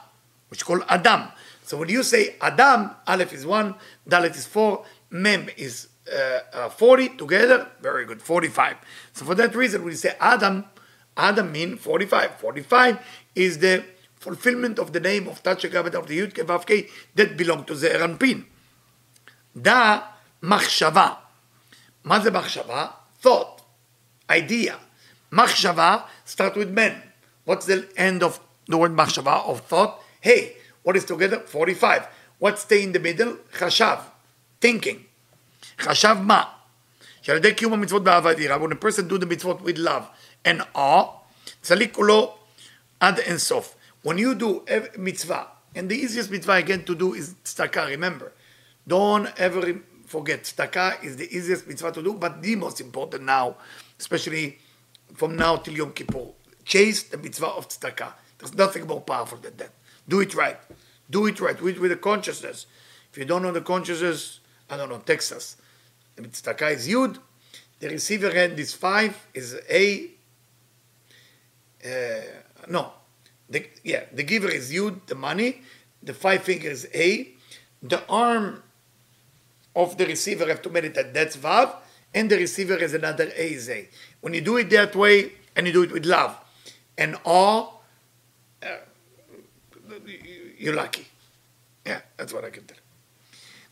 which 0.49 0.61
is 0.61 0.65
called 0.65 0.85
adam. 0.89 1.29
So 1.63 1.79
when 1.79 1.89
you 1.89 2.03
say 2.03 2.37
adam, 2.41 2.91
aleph 3.07 3.33
is 3.33 3.47
one, 3.47 3.77
dalet 4.09 4.35
is 4.35 4.47
four, 4.47 4.85
mem 5.11 5.49
is 5.57 5.89
uh, 6.11 6.41
uh, 6.53 6.69
40 6.69 7.11
together, 7.11 7.69
very 7.81 8.05
good, 8.05 8.21
45. 8.21 8.77
So 9.13 9.25
for 9.25 9.35
that 9.37 9.55
reason, 9.55 9.85
we 9.85 9.95
say 9.95 10.17
Adam, 10.21 10.65
Adam 11.17 11.53
means 11.53 11.81
45. 11.81 12.37
45 12.37 12.99
is 13.35 13.59
the 13.59 13.85
fulfillment 14.17 14.79
of 14.79 14.93
the 14.93 15.01
name 15.01 15.29
of 15.29 15.43
Tache 15.43 15.71
Gavet 15.71 15.95
of 15.95 16.07
the 16.09 16.19
Yud 16.19 16.35
Kei 16.35 16.43
Vav 16.43 16.67
Kei 16.67 16.89
that 17.15 17.37
belong 17.37 17.65
to 17.65 17.75
the 17.75 17.89
Eranpin. 17.89 18.45
Da 19.61 20.03
Machshava. 20.43 21.17
מה 22.05 22.19
זה 22.21 22.31
Thought, 23.21 23.63
idea. 24.31 24.79
Machshava 25.32 26.04
start 26.24 26.56
with 26.56 26.70
men. 26.70 27.02
What's 27.46 27.66
the 27.66 27.88
end 27.98 28.24
of 28.24 28.40
the 28.68 28.78
word 28.78 28.92
machshava 28.92 29.46
of 29.48 29.62
thought? 29.62 30.02
Hey, 30.22 30.58
what 30.84 30.96
is 30.96 31.06
together? 31.06 31.40
45. 31.40 32.08
What 32.40 32.60
stay 32.60 32.84
in 32.84 32.92
the 32.92 33.00
middle? 33.00 33.38
Chashav, 33.54 34.02
thinking. 34.60 35.06
Chashav 35.78 36.24
ma. 36.24 36.46
שעל 37.22 37.38
ידי 37.38 37.54
קיום 37.54 37.74
המצוות 37.74 38.04
באהבה 38.04 38.32
אדירה, 38.32 38.58
when 38.58 38.72
a 38.72 38.76
person 38.76 39.08
do 39.08 39.18
the 39.18 39.26
mitzvot 39.26 39.62
with 39.62 39.78
love 39.78 40.04
and 40.46 40.62
awe, 40.76 41.08
צליק 41.62 41.94
כולו 41.94 42.38
עד 43.00 43.20
אינסוף. 43.20 43.74
When 44.04 44.18
you 44.18 44.36
do 44.36 44.62
ev- 44.68 44.98
mitzvah, 44.98 45.48
and 45.76 45.90
the 45.90 45.96
easiest 45.96 46.30
mitzvah 46.30 46.54
again 46.54 46.84
to 46.84 46.94
do 46.94 47.16
is 47.16 47.34
tzedakah, 47.44 47.90
remember. 47.90 48.32
Don't 48.88 49.28
ever 49.38 49.82
forget, 50.06 50.44
tzedakah 50.44 51.04
is 51.04 51.18
the 51.18 51.28
easiest 51.36 51.68
mitzvah 51.68 51.92
to 51.92 52.04
do, 52.04 52.14
but 52.14 52.42
the 52.44 52.56
most 52.56 52.80
important 52.80 53.24
now, 53.24 53.56
especially 54.00 54.60
from 55.15 55.37
now 55.37 55.57
till 55.57 55.75
Yom 55.75 55.93
Kippur. 55.93 56.29
Chase 56.65 57.05
the 57.05 57.19
mitzvah 57.19 57.49
of 57.49 57.69
tzedakah. 57.69 58.13
There's 58.39 58.55
nothing 58.55 58.87
more 58.87 59.01
powerful 59.01 59.39
than 59.39 59.57
that. 59.57 59.71
Do 60.09 60.21
it 60.21 60.35
right. 60.35 60.59
Do 61.09 61.27
it 61.27 61.41
right. 61.41 61.59
Do 61.59 61.67
it 61.69 61.81
with 61.81 61.91
the 61.91 61.97
consciousness. 61.97 62.67
If 63.13 63.19
you 63.19 63.25
don't 63.25 63.43
know 63.43 63.53
the 63.53 63.61
consciousness, 63.61 64.41
I 64.69 64.77
don't 64.77 64.89
know, 64.89 64.99
Texas. 64.99 65.57
The 66.17 66.23
tzedakah 66.23 66.73
is 66.73 66.89
Yud. 66.89 67.19
The 67.81 67.89
receiver 67.89 68.33
hand 68.33 68.59
is 68.59 68.75
five, 68.75 69.17
is 69.35 69.59
A. 69.71 70.11
Uh, 71.85 71.89
no. 72.69 72.93
The, 73.49 73.67
yeah, 73.83 74.05
the 74.13 74.23
giver 74.23 74.49
is 74.49 74.71
Yud, 74.71 75.07
the 75.07 75.15
money. 75.15 75.63
The 76.03 76.15
five 76.15 76.43
fingers 76.43 76.85
is 76.85 76.91
A. 76.95 77.33
The 77.83 78.07
arm 78.09 78.63
of 79.75 79.97
the 79.97 80.07
receiver 80.07 80.47
have 80.47 80.63
to 80.63 80.71
meditate, 80.71 81.15
that's 81.15 81.37
Vav. 81.37 81.75
And 82.15 82.31
the 82.31 82.37
receiver 82.37 82.75
is 82.75 82.93
another 82.95 83.31
A 83.37 83.53
is 83.53 83.69
A. 83.69 83.89
When 84.22 84.34
you 84.34 84.42
do 84.42 84.58
it 84.58 84.70
that 84.72 84.96
way, 84.96 85.32
and 85.56 85.68
you 85.68 85.74
do 85.74 85.84
it 85.84 85.92
with 85.92 86.06
love 86.06 86.36
and 86.98 87.18
awe, 87.24 87.72
uh, 88.62 88.68
you're 90.58 90.76
lucky. 90.76 91.08
Yeah, 91.86 92.02
that's 92.18 92.34
what 92.34 92.44
I 92.46 92.50
can 92.50 92.66
tell. 92.66 92.78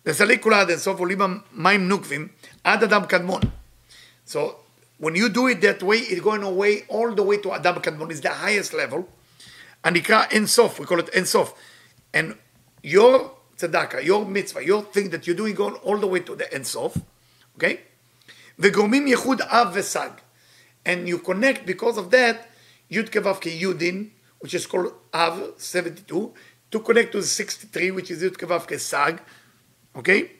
לסליק 0.06 0.44
כולה 0.44 0.62
עד 0.62 0.70
אינסוף 0.70 1.00
עולים 1.00 1.18
מים 1.52 1.90
נוקבים 1.90 2.28
עד 2.64 2.84
אדם 2.84 3.06
קדמון. 3.06 3.42
So 4.28 4.56
when 5.00 5.16
you 5.16 5.30
do 5.30 5.48
it 5.48 5.62
that 5.62 5.82
way, 5.84 6.00
it's 6.00 6.22
going 6.22 6.44
away 6.44 6.84
all 6.88 7.16
the 7.16 7.24
way 7.24 7.38
to 7.38 7.56
אדם 7.56 7.80
קדמון, 7.80 8.12
is 8.12 8.22
the 8.22 8.30
highest 8.30 8.74
level. 8.74 9.02
הנקרא 9.84 10.24
אינסוף, 10.32 10.80
we 10.80 10.84
call 10.84 11.00
it 11.00 11.10
אינסוף. 11.10 11.54
And 12.14 12.36
your 12.84 13.32
tzedakah, 13.58 14.04
your 14.04 14.26
mitzvah, 14.26 14.64
your 14.64 14.84
thing 14.84 15.10
that 15.10 15.26
you're 15.26 15.38
doing 15.38 15.56
going 15.56 15.76
all 15.84 15.98
the 15.98 16.08
way 16.08 16.20
to 16.20 16.36
the 16.36 16.52
אינסוף, 16.52 16.98
okay? 17.58 17.78
וגורמים 18.60 19.08
ייחוד 19.08 19.42
אב 19.42 19.68
וסג. 19.74 20.10
And 20.85 21.09
you 21.09 21.19
connect 21.19 21.67
because 21.67 21.99
of 21.99 22.11
that, 22.11 22.37
י' 22.91 23.03
כו' 23.03 23.41
כיודין, 23.41 24.09
which 24.41 24.55
is 24.55 24.67
called 24.67 24.93
Av 25.13 25.55
72, 25.59 26.33
to 26.71 26.81
connect 26.81 27.13
to 27.13 27.21
the 27.21 27.27
63, 27.27 27.91
which 27.91 28.11
is 28.11 28.23
י' 28.23 28.31
כו' 28.31 28.67
כסג, 28.67 29.13
okay? 29.95 30.39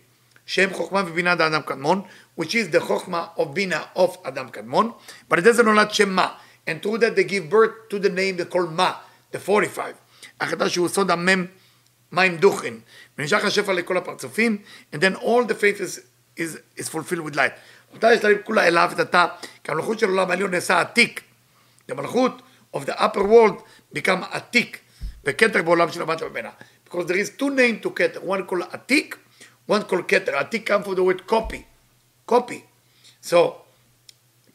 חוכמה 0.73 1.03
ובינה 1.07 1.35
דה 1.35 1.47
אדם 1.47 1.63
קדמון, 1.63 2.03
which 2.41 2.55
is 2.55 2.75
the 2.75 2.81
חוכמה 2.81 3.27
of 3.37 3.43
בינה 3.53 3.83
of 3.97 4.17
אדם 4.23 4.49
קדמון, 4.49 4.93
but 5.31 5.39
it 5.39 5.43
doesn't 5.43 5.63
נולד 5.63 5.91
שם 5.91 6.11
מה. 6.11 6.35
And 6.67 6.83
through 6.83 6.99
that 6.99 7.17
they 7.17 7.25
give 7.25 7.51
birth 7.51 7.89
to 7.91 7.99
the 7.99 8.09
name 8.09 8.37
they 8.37 8.55
call 8.55 8.67
מה, 8.71 8.93
the 9.33 9.39
45. 9.39 9.95
החלטה 10.41 10.69
שהוא 10.69 10.89
סוד 10.89 11.11
המם 11.11 11.47
מים 12.13 12.37
דוכין. 12.37 12.81
ונמשך 13.19 13.45
השפע 13.45 13.73
לכל 13.73 13.97
הפרצופים, 13.97 14.59
and 14.95 14.99
then 14.99 15.15
all 15.17 15.45
the 15.45 15.55
faith 15.55 15.81
is, 15.81 16.01
is, 16.37 16.59
is 16.77 16.89
fulfilled 16.89 17.25
with 17.25 17.37
light. 17.37 17.53
אותה 17.94 18.14
יש 18.14 18.24
להרים 18.24 18.38
כולה 18.44 18.68
אליו 18.68 18.90
את 18.94 19.00
התא, 19.00 19.26
כי 19.64 19.72
המלכות 19.72 20.00
של 20.00 20.06
העולם 20.06 20.30
העליון 20.30 20.52
נעשה 20.52 20.82
עתיק. 20.82 21.22
The 21.92 21.96
מלכות 21.96 22.42
of 22.76 22.80
the 22.80 23.00
upper 23.00 23.24
world 23.24 23.62
become 23.96 24.24
עתיק, 24.32 24.80
וכתר 25.26 25.62
בעולם 25.62 25.92
של 25.92 26.02
המטה 26.02 26.30
ממנה. 26.30 26.50
Because 26.88 27.08
there 27.08 27.18
is 27.18 27.40
two 27.40 27.50
names 27.50 27.86
to 27.86 27.90
כתר, 27.96 28.20
one 28.20 28.52
called 28.52 28.64
עתיק, 28.72 29.18
one 29.70 29.92
called 29.92 30.08
כתר. 30.08 30.36
עתיק 30.36 30.72
come 30.72 30.84
from 30.84 30.96
the 30.96 31.04
word 31.04 31.32
copy, 31.32 31.64
copy. 32.32 32.62
So, 33.22 33.36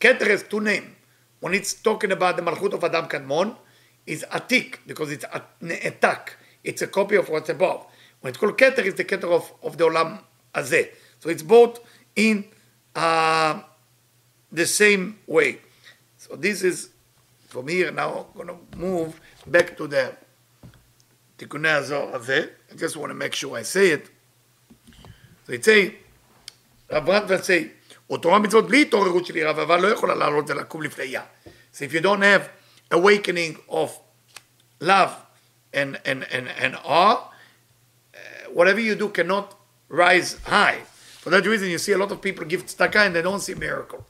כתר 0.01 0.27
has 0.27 0.43
two 0.51 0.61
names. 0.61 0.89
When 1.41 1.55
it's 1.55 1.75
talking 1.75 2.13
about 2.13 2.37
the 2.37 2.43
מלכות 2.43 2.75
of 2.75 2.85
אדם 2.85 3.07
קדמון, 3.07 3.55
is 4.09 4.25
עתיק, 4.31 4.79
because 4.87 5.11
it's 5.11 5.37
נעתק. 5.63 6.31
It's 6.65 6.83
a 6.83 6.87
copy 6.87 7.17
of 7.17 7.29
what's 7.29 7.49
above. 7.49 7.87
When 8.23 8.33
it's 8.33 8.39
called 8.39 8.59
כתר, 8.59 8.85
it's 8.85 8.97
the 8.97 9.05
כתר 9.05 9.29
of, 9.29 9.67
of 9.67 9.77
the 9.77 9.83
עולם 9.83 10.17
הזה. 10.55 10.83
So 11.21 11.29
it's 11.29 11.43
both 11.43 11.79
in 12.17 12.45
uh, 12.95 13.61
the 14.53 14.67
same 14.67 15.19
way. 15.27 15.59
So 16.17 16.37
this 16.37 16.63
is 16.63 16.91
from 17.49 17.69
here 17.69 17.91
now 17.91 18.27
I'm 18.35 18.37
going 18.37 18.49
to 18.49 18.77
move 18.77 19.21
back 19.47 19.77
to 19.77 19.87
the 19.87 20.15
תיקוני 21.37 21.69
הזוהר 21.69 22.17
הזה. 22.17 22.47
I 22.71 22.75
just 22.75 22.97
want 22.97 23.09
to 23.09 23.15
make 23.15 23.35
sure 23.35 23.57
I 23.57 23.63
say 23.63 23.91
it. 23.91 24.09
So 25.47 25.53
it 25.53 25.65
say, 25.65 25.95
רב 26.91 27.11
רנטמן 27.11 27.37
say, 27.37 28.13
ותורה 28.13 28.39
מצוות 28.39 28.67
בלי 28.69 28.83
התעוררות 28.83 29.27
של 29.27 29.37
יראה 29.37 29.57
ואהבה 29.57 29.77
לא 29.77 29.89
יכולה 29.89 30.15
לעלות 30.15 30.51
ולקום 30.51 30.83
לפני 30.83 31.05
יה. 31.05 31.23
So 31.75 31.85
if 31.85 31.93
you 31.93 32.01
don't 32.01 32.23
have 32.23 32.49
awakening 32.91 33.59
of 33.69 33.91
love 34.81 35.13
and, 35.73 36.01
and, 36.05 36.25
and, 36.31 36.49
and 36.49 36.77
awe, 36.85 37.15
uh, 37.17 38.19
whatever 38.53 38.81
you 38.81 38.95
do 38.95 39.09
cannot 39.09 39.55
rise 39.89 40.37
high. 40.45 40.81
For 41.24 41.30
that 41.30 41.46
reason, 41.46 41.70
you 41.70 41.78
see 41.78 41.94
a 41.94 41.98
lot 41.98 42.12
of 42.12 42.22
people 42.22 42.44
give 42.44 42.66
tzedakah 42.66 43.06
and 43.06 43.16
they 43.16 43.22
don't 43.22 43.40
see 43.40 43.54
miracle. 43.54 44.06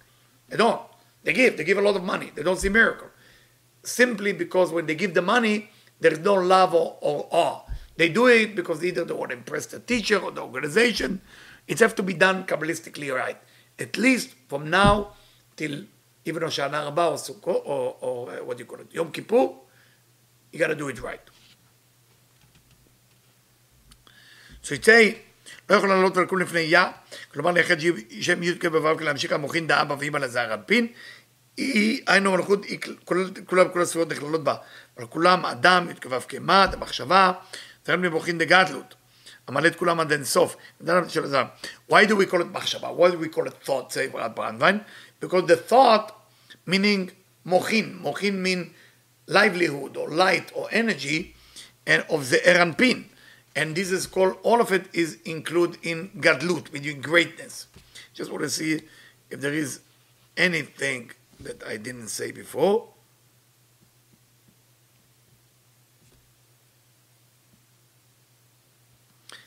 They 0.49 0.58
don't. 0.58 0.82
They 1.23 1.32
give. 1.32 1.58
They 1.58 1.63
give 1.63 1.78
a 1.78 1.82
lot 1.82 1.95
of 1.95 2.04
money. 2.04 2.32
They 2.34 2.41
don't 2.41 2.58
see 2.58 2.69
miracle. 2.69 3.08
Simply 3.84 4.34
because 4.34 4.71
when 4.71 4.88
they 4.88 4.95
give 4.95 5.13
the 5.13 5.21
money, 5.21 5.69
there 5.99 6.12
is 6.12 6.17
no 6.17 6.34
love 6.34 6.73
or, 6.73 6.97
or 7.02 7.28
awe. 7.30 7.62
They 7.97 8.10
do 8.10 8.26
it 8.26 8.56
because 8.56 8.84
either 8.84 9.06
they 9.06 9.13
want 9.13 9.30
to 9.30 9.38
impress 9.38 9.67
the 9.67 9.80
teacher 9.80 10.17
or 10.17 10.32
the 10.32 10.41
organization. 10.41 11.21
It 11.67 11.78
has 11.82 11.93
to 11.93 12.02
be 12.02 12.15
done 12.15 12.45
kabbalistically 12.45 13.15
right. 13.15 13.38
At 13.78 13.95
least 13.95 14.34
from 14.47 14.71
now 14.71 15.12
till 15.56 15.84
even 16.26 16.41
Hoshana 16.41 16.86
Rabbah 16.86 17.10
or 17.10 17.17
Sukkot 17.17 17.62
or, 17.63 17.95
or 18.02 18.32
uh, 18.32 18.43
what 18.43 18.58
do 18.58 18.63
you 18.63 18.65
call 18.65 18.80
it, 18.80 18.91
Yom 18.91 19.12
Kippur, 19.12 19.49
you 20.52 20.58
got 20.58 20.69
to 20.69 20.76
do 20.76 20.88
it 20.88 20.99
right. 20.99 21.21
So 24.63 24.73
it 24.73 24.84
say, 24.84 25.19
לא 25.69 25.76
יכול 25.76 25.89
לעלות 25.89 26.17
על 26.17 26.26
כלום 26.26 26.41
לפני 26.41 26.60
יה, 26.60 26.91
כלומר 27.34 27.52
לייחד 27.52 27.76
שם 28.21 28.43
י' 28.43 28.60
כ' 28.60 28.65
ו' 28.71 28.99
להמשיך 28.99 29.32
המוחין 29.32 29.67
דה 29.67 29.82
אבא 29.82 29.95
ואמא 29.99 30.17
לזער 30.17 30.54
אנפין, 30.54 30.88
היא, 31.58 32.02
היינו 32.08 32.32
מלכות, 32.32 32.65
היא 32.65 32.80
כולם 33.45 33.69
כל 33.73 33.82
הספירות 33.82 34.12
נכללות 34.12 34.43
בה, 34.43 34.56
אבל 34.97 35.06
כולם 35.06 35.45
אדם, 35.45 35.88
י' 35.89 35.93
כ' 35.93 36.06
ו' 36.06 36.28
כמה, 36.28 36.63
המחשבה, 36.63 37.32
תראה 37.84 37.97
ממוחין 37.97 38.38
דגדלות, 38.38 38.95
המלא 39.47 39.67
את 39.67 39.76
כולם 39.76 39.99
עד 39.99 40.12
אין 40.12 40.23
סוף. 40.23 40.56
Why 41.91 42.06
do 42.08 42.15
we 42.15 42.32
call 42.32 42.41
it 42.41 42.52
מחשבה? 42.52 42.89
Why 42.89 43.12
do 43.12 43.17
we 43.26 43.36
call 43.36 43.47
it 43.47 43.67
thought? 43.67 43.93
say 43.93 44.17
רב 44.17 44.32
ברנדווין? 44.36 44.80
Because 45.21 45.47
the 45.47 45.71
thought 45.71 46.12
meaning 46.69 47.12
מוחין, 47.45 47.97
מוחין 47.99 48.45
mean 48.45 49.32
livelihood 49.32 49.97
or 49.97 50.10
light 50.10 50.52
or 50.54 50.67
energy 50.71 51.34
and 51.88 52.04
of 52.10 52.30
the 52.30 52.39
Eranpin. 52.45 53.12
And 53.56 53.76
this 53.76 53.92
is 53.92 54.08
called, 54.08 54.38
all 54.44 54.62
of 54.62 54.72
it 54.72 54.88
is 54.94 55.20
included 55.26 55.80
in 55.84 56.10
Gadlut, 56.20 56.74
meaning 56.74 57.02
greatness. 57.02 57.68
Just 58.13 58.32
want 58.32 58.44
to 58.44 58.50
see 58.50 58.82
if 59.30 59.42
there 59.42 59.54
is 59.54 59.82
anything 60.36 61.12
that 61.39 61.63
I 61.66 61.78
didn't 61.78 62.08
say 62.08 62.32
before. 62.32 62.89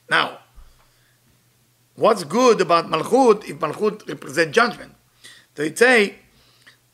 Now, 0.08 0.38
what's 1.96 2.22
good 2.22 2.60
about 2.60 2.86
Malchut 2.86 3.48
if 3.48 3.58
Malchut 3.58 4.06
represents 4.08 4.54
judgment? 4.54 4.94
They 5.56 5.74
say, 5.74 6.16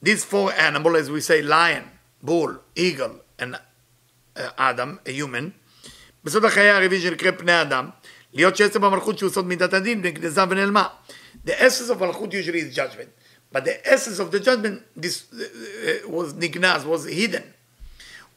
these 0.01 0.25
four 0.25 0.53
animals, 0.53 0.96
as 0.96 1.11
we 1.11 1.20
say, 1.20 1.42
lion, 1.42 1.85
bull, 2.22 2.59
eagle, 2.75 3.20
and 3.38 3.57
uh, 4.37 4.51
Adam, 4.57 5.01
a 5.05 5.12
human, 5.12 5.55
בסוד 6.24 6.44
החיי 6.44 6.70
הרביעי 6.70 7.00
שנקרא 7.00 7.30
פני 7.30 7.61
אדם, 7.62 7.88
להיות 8.32 8.56
שעצם 8.56 8.80
במלכות 8.80 9.18
שהוא 9.18 9.30
סוד 9.30 9.46
מידת 9.46 9.74
הדין 9.74 10.02
נגנזה 10.02 10.42
ונעלמה. 10.50 10.87
The 11.46 11.50
essence 11.50 11.90
of 11.90 12.00
מלכות 12.00 12.30
usually 12.32 12.72
is 12.72 12.76
judgment, 12.76 13.11
but 13.54 13.64
the 13.64 13.92
essence 13.92 14.18
of 14.18 14.30
the 14.30 14.40
judgment 14.40 15.02
this, 15.02 15.22
uh, 15.32 16.11
was 16.11 16.35
נגנז, 16.38 16.85
was 16.85 17.06
hidden. 17.06 17.42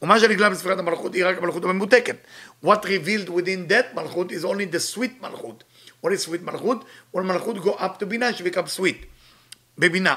ומה 0.02 0.20
שנגלה 0.20 0.50
בספירת 0.50 0.78
המלכות 0.78 1.14
היא 1.14 1.24
רק 1.26 1.38
המלכות 1.38 1.64
הממותקת. 1.64 2.16
What 2.64 2.78
revealed 2.84 3.28
within 3.28 3.70
that 3.70 3.94
מלכות 3.94 4.32
is 4.32 4.44
only 4.44 4.74
the 4.74 4.96
sweet 4.96 5.22
מלכות. 5.22 5.64
What 6.04 6.08
is 6.08 6.28
sweet 6.28 6.42
מלכות? 6.42 6.84
When 7.14 7.20
מלכות 7.20 7.56
go 7.56 7.68
up 7.68 8.02
to 8.02 8.06
בינה, 8.06 8.32
she 8.32 8.42
becomes 8.42 8.80
sweet. 8.80 9.06
בבינה. 9.78 10.14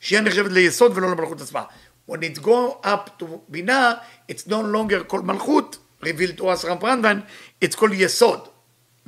שהיא 0.00 0.20
נחשבת 0.20 0.50
ליסוד 0.50 0.92
ולא 0.96 1.10
למלכות 1.10 1.40
עצמה. 1.40 1.62
When 2.10 2.20
it 2.22 2.38
go 2.38 2.84
up 2.84 3.22
to 3.22 3.24
בינה, 3.48 3.94
it's 4.32 4.46
no 4.46 4.62
longer 4.74 5.12
called 5.12 5.24
מלכות, 5.24 5.78
revealed 6.02 6.38
to 6.38 6.42
us 6.42 6.64
רב 6.64 6.80
ברנדווין, 6.80 7.20
it's 7.64 7.74
called 7.74 7.92
יסוד, 7.92 8.48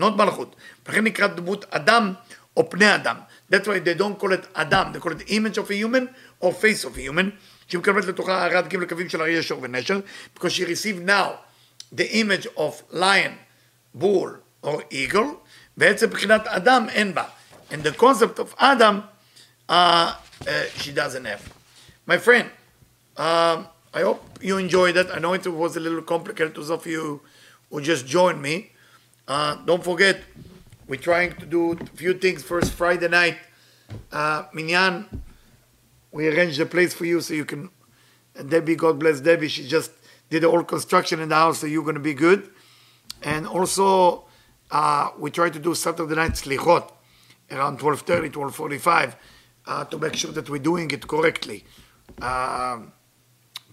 not 0.00 0.12
מלכות. 0.16 0.56
לכן 0.88 1.04
נקרא 1.04 1.26
דמות 1.26 1.64
אדם 1.70 2.14
או 2.56 2.70
פני 2.70 2.94
אדם. 2.94 3.16
That's 3.52 3.66
why 3.66 3.78
they 3.84 3.94
don't 4.00 4.22
call 4.22 4.32
it 4.32 4.46
אדם, 4.52 4.92
they 4.94 4.98
call 4.98 5.12
it 5.12 5.28
image 5.28 5.58
of 5.58 5.70
a 5.70 5.74
human 5.74 6.08
or 6.40 6.52
face 6.52 6.84
of 6.84 6.96
a 6.96 7.00
human, 7.00 7.30
שהיא 7.68 7.78
מקבלת 7.78 8.04
לתוכה 8.04 8.44
הרד 8.44 8.68
ג' 8.68 8.76
לקווים 8.76 9.08
של 9.08 9.22
אריה 9.22 9.42
שור 9.42 9.62
ונשר, 9.62 10.00
because 10.34 10.52
she 10.52 10.64
received 10.64 11.06
now 11.06 11.38
the 11.94 12.08
image 12.12 12.46
of 12.56 12.82
lion, 12.92 13.34
bull 13.94 14.30
or 14.64 14.82
eagle, 14.92 15.36
בעצם 15.76 16.06
מבחינת 16.06 16.46
אדם 16.46 16.88
אין 16.88 17.14
בה. 17.14 17.24
And 17.70 17.82
the 17.86 18.00
concept 18.00 18.38
of 18.38 18.54
אדם, 18.56 19.00
uh, 19.68 19.72
uh, 19.72 20.48
she 20.76 20.92
doesn't 20.92 21.24
have. 21.24 21.42
My 22.06 22.18
friend, 22.18 22.50
um, 23.16 23.66
I 23.92 24.02
hope 24.02 24.38
you 24.40 24.56
enjoyed 24.58 24.96
it. 24.96 25.08
I 25.12 25.18
know 25.18 25.32
it 25.32 25.46
was 25.46 25.76
a 25.76 25.80
little 25.80 26.02
complicated 26.02 26.54
to 26.54 26.60
those 26.60 26.70
of 26.70 26.86
you 26.86 27.20
who 27.70 27.80
just 27.80 28.06
joined 28.06 28.40
me. 28.40 28.70
Uh, 29.26 29.56
don't 29.64 29.82
forget, 29.82 30.20
we're 30.86 31.00
trying 31.00 31.34
to 31.36 31.46
do 31.46 31.72
a 31.72 31.76
few 31.96 32.14
things. 32.14 32.42
First, 32.42 32.72
Friday 32.72 33.08
night, 33.08 33.38
uh, 34.12 34.44
Minyan, 34.52 35.22
we 36.12 36.28
arranged 36.28 36.60
a 36.60 36.66
place 36.66 36.94
for 36.94 37.04
you 37.04 37.20
so 37.20 37.34
you 37.34 37.44
can. 37.44 37.70
Debbie, 38.48 38.76
God 38.76 38.98
bless 38.98 39.20
Debbie, 39.20 39.48
she 39.48 39.66
just 39.66 39.90
did 40.30 40.44
all 40.44 40.62
construction 40.62 41.20
in 41.20 41.28
the 41.28 41.34
house, 41.34 41.58
so 41.58 41.66
you're 41.66 41.82
going 41.82 41.96
to 41.96 42.00
be 42.00 42.14
good. 42.14 42.48
And 43.22 43.46
also, 43.46 44.24
uh, 44.70 45.10
we 45.18 45.30
try 45.30 45.50
to 45.50 45.58
do 45.58 45.74
Saturday 45.74 46.14
night 46.14 46.32
slichot 46.32 46.90
around 47.50 47.80
12.30, 47.80 48.30
12.45 48.30 49.14
uh, 49.66 49.84
to 49.86 49.98
make 49.98 50.14
sure 50.14 50.30
that 50.30 50.48
we're 50.48 50.58
doing 50.58 50.90
it 50.92 51.06
correctly. 51.06 51.64
Um, 52.22 52.92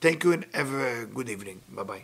thank 0.02 0.24
you 0.24 0.34
and 0.34 0.46
have 0.54 0.74
a 0.74 1.06
good 1.06 1.30
evening. 1.30 1.62
Bye-bye. 1.70 2.04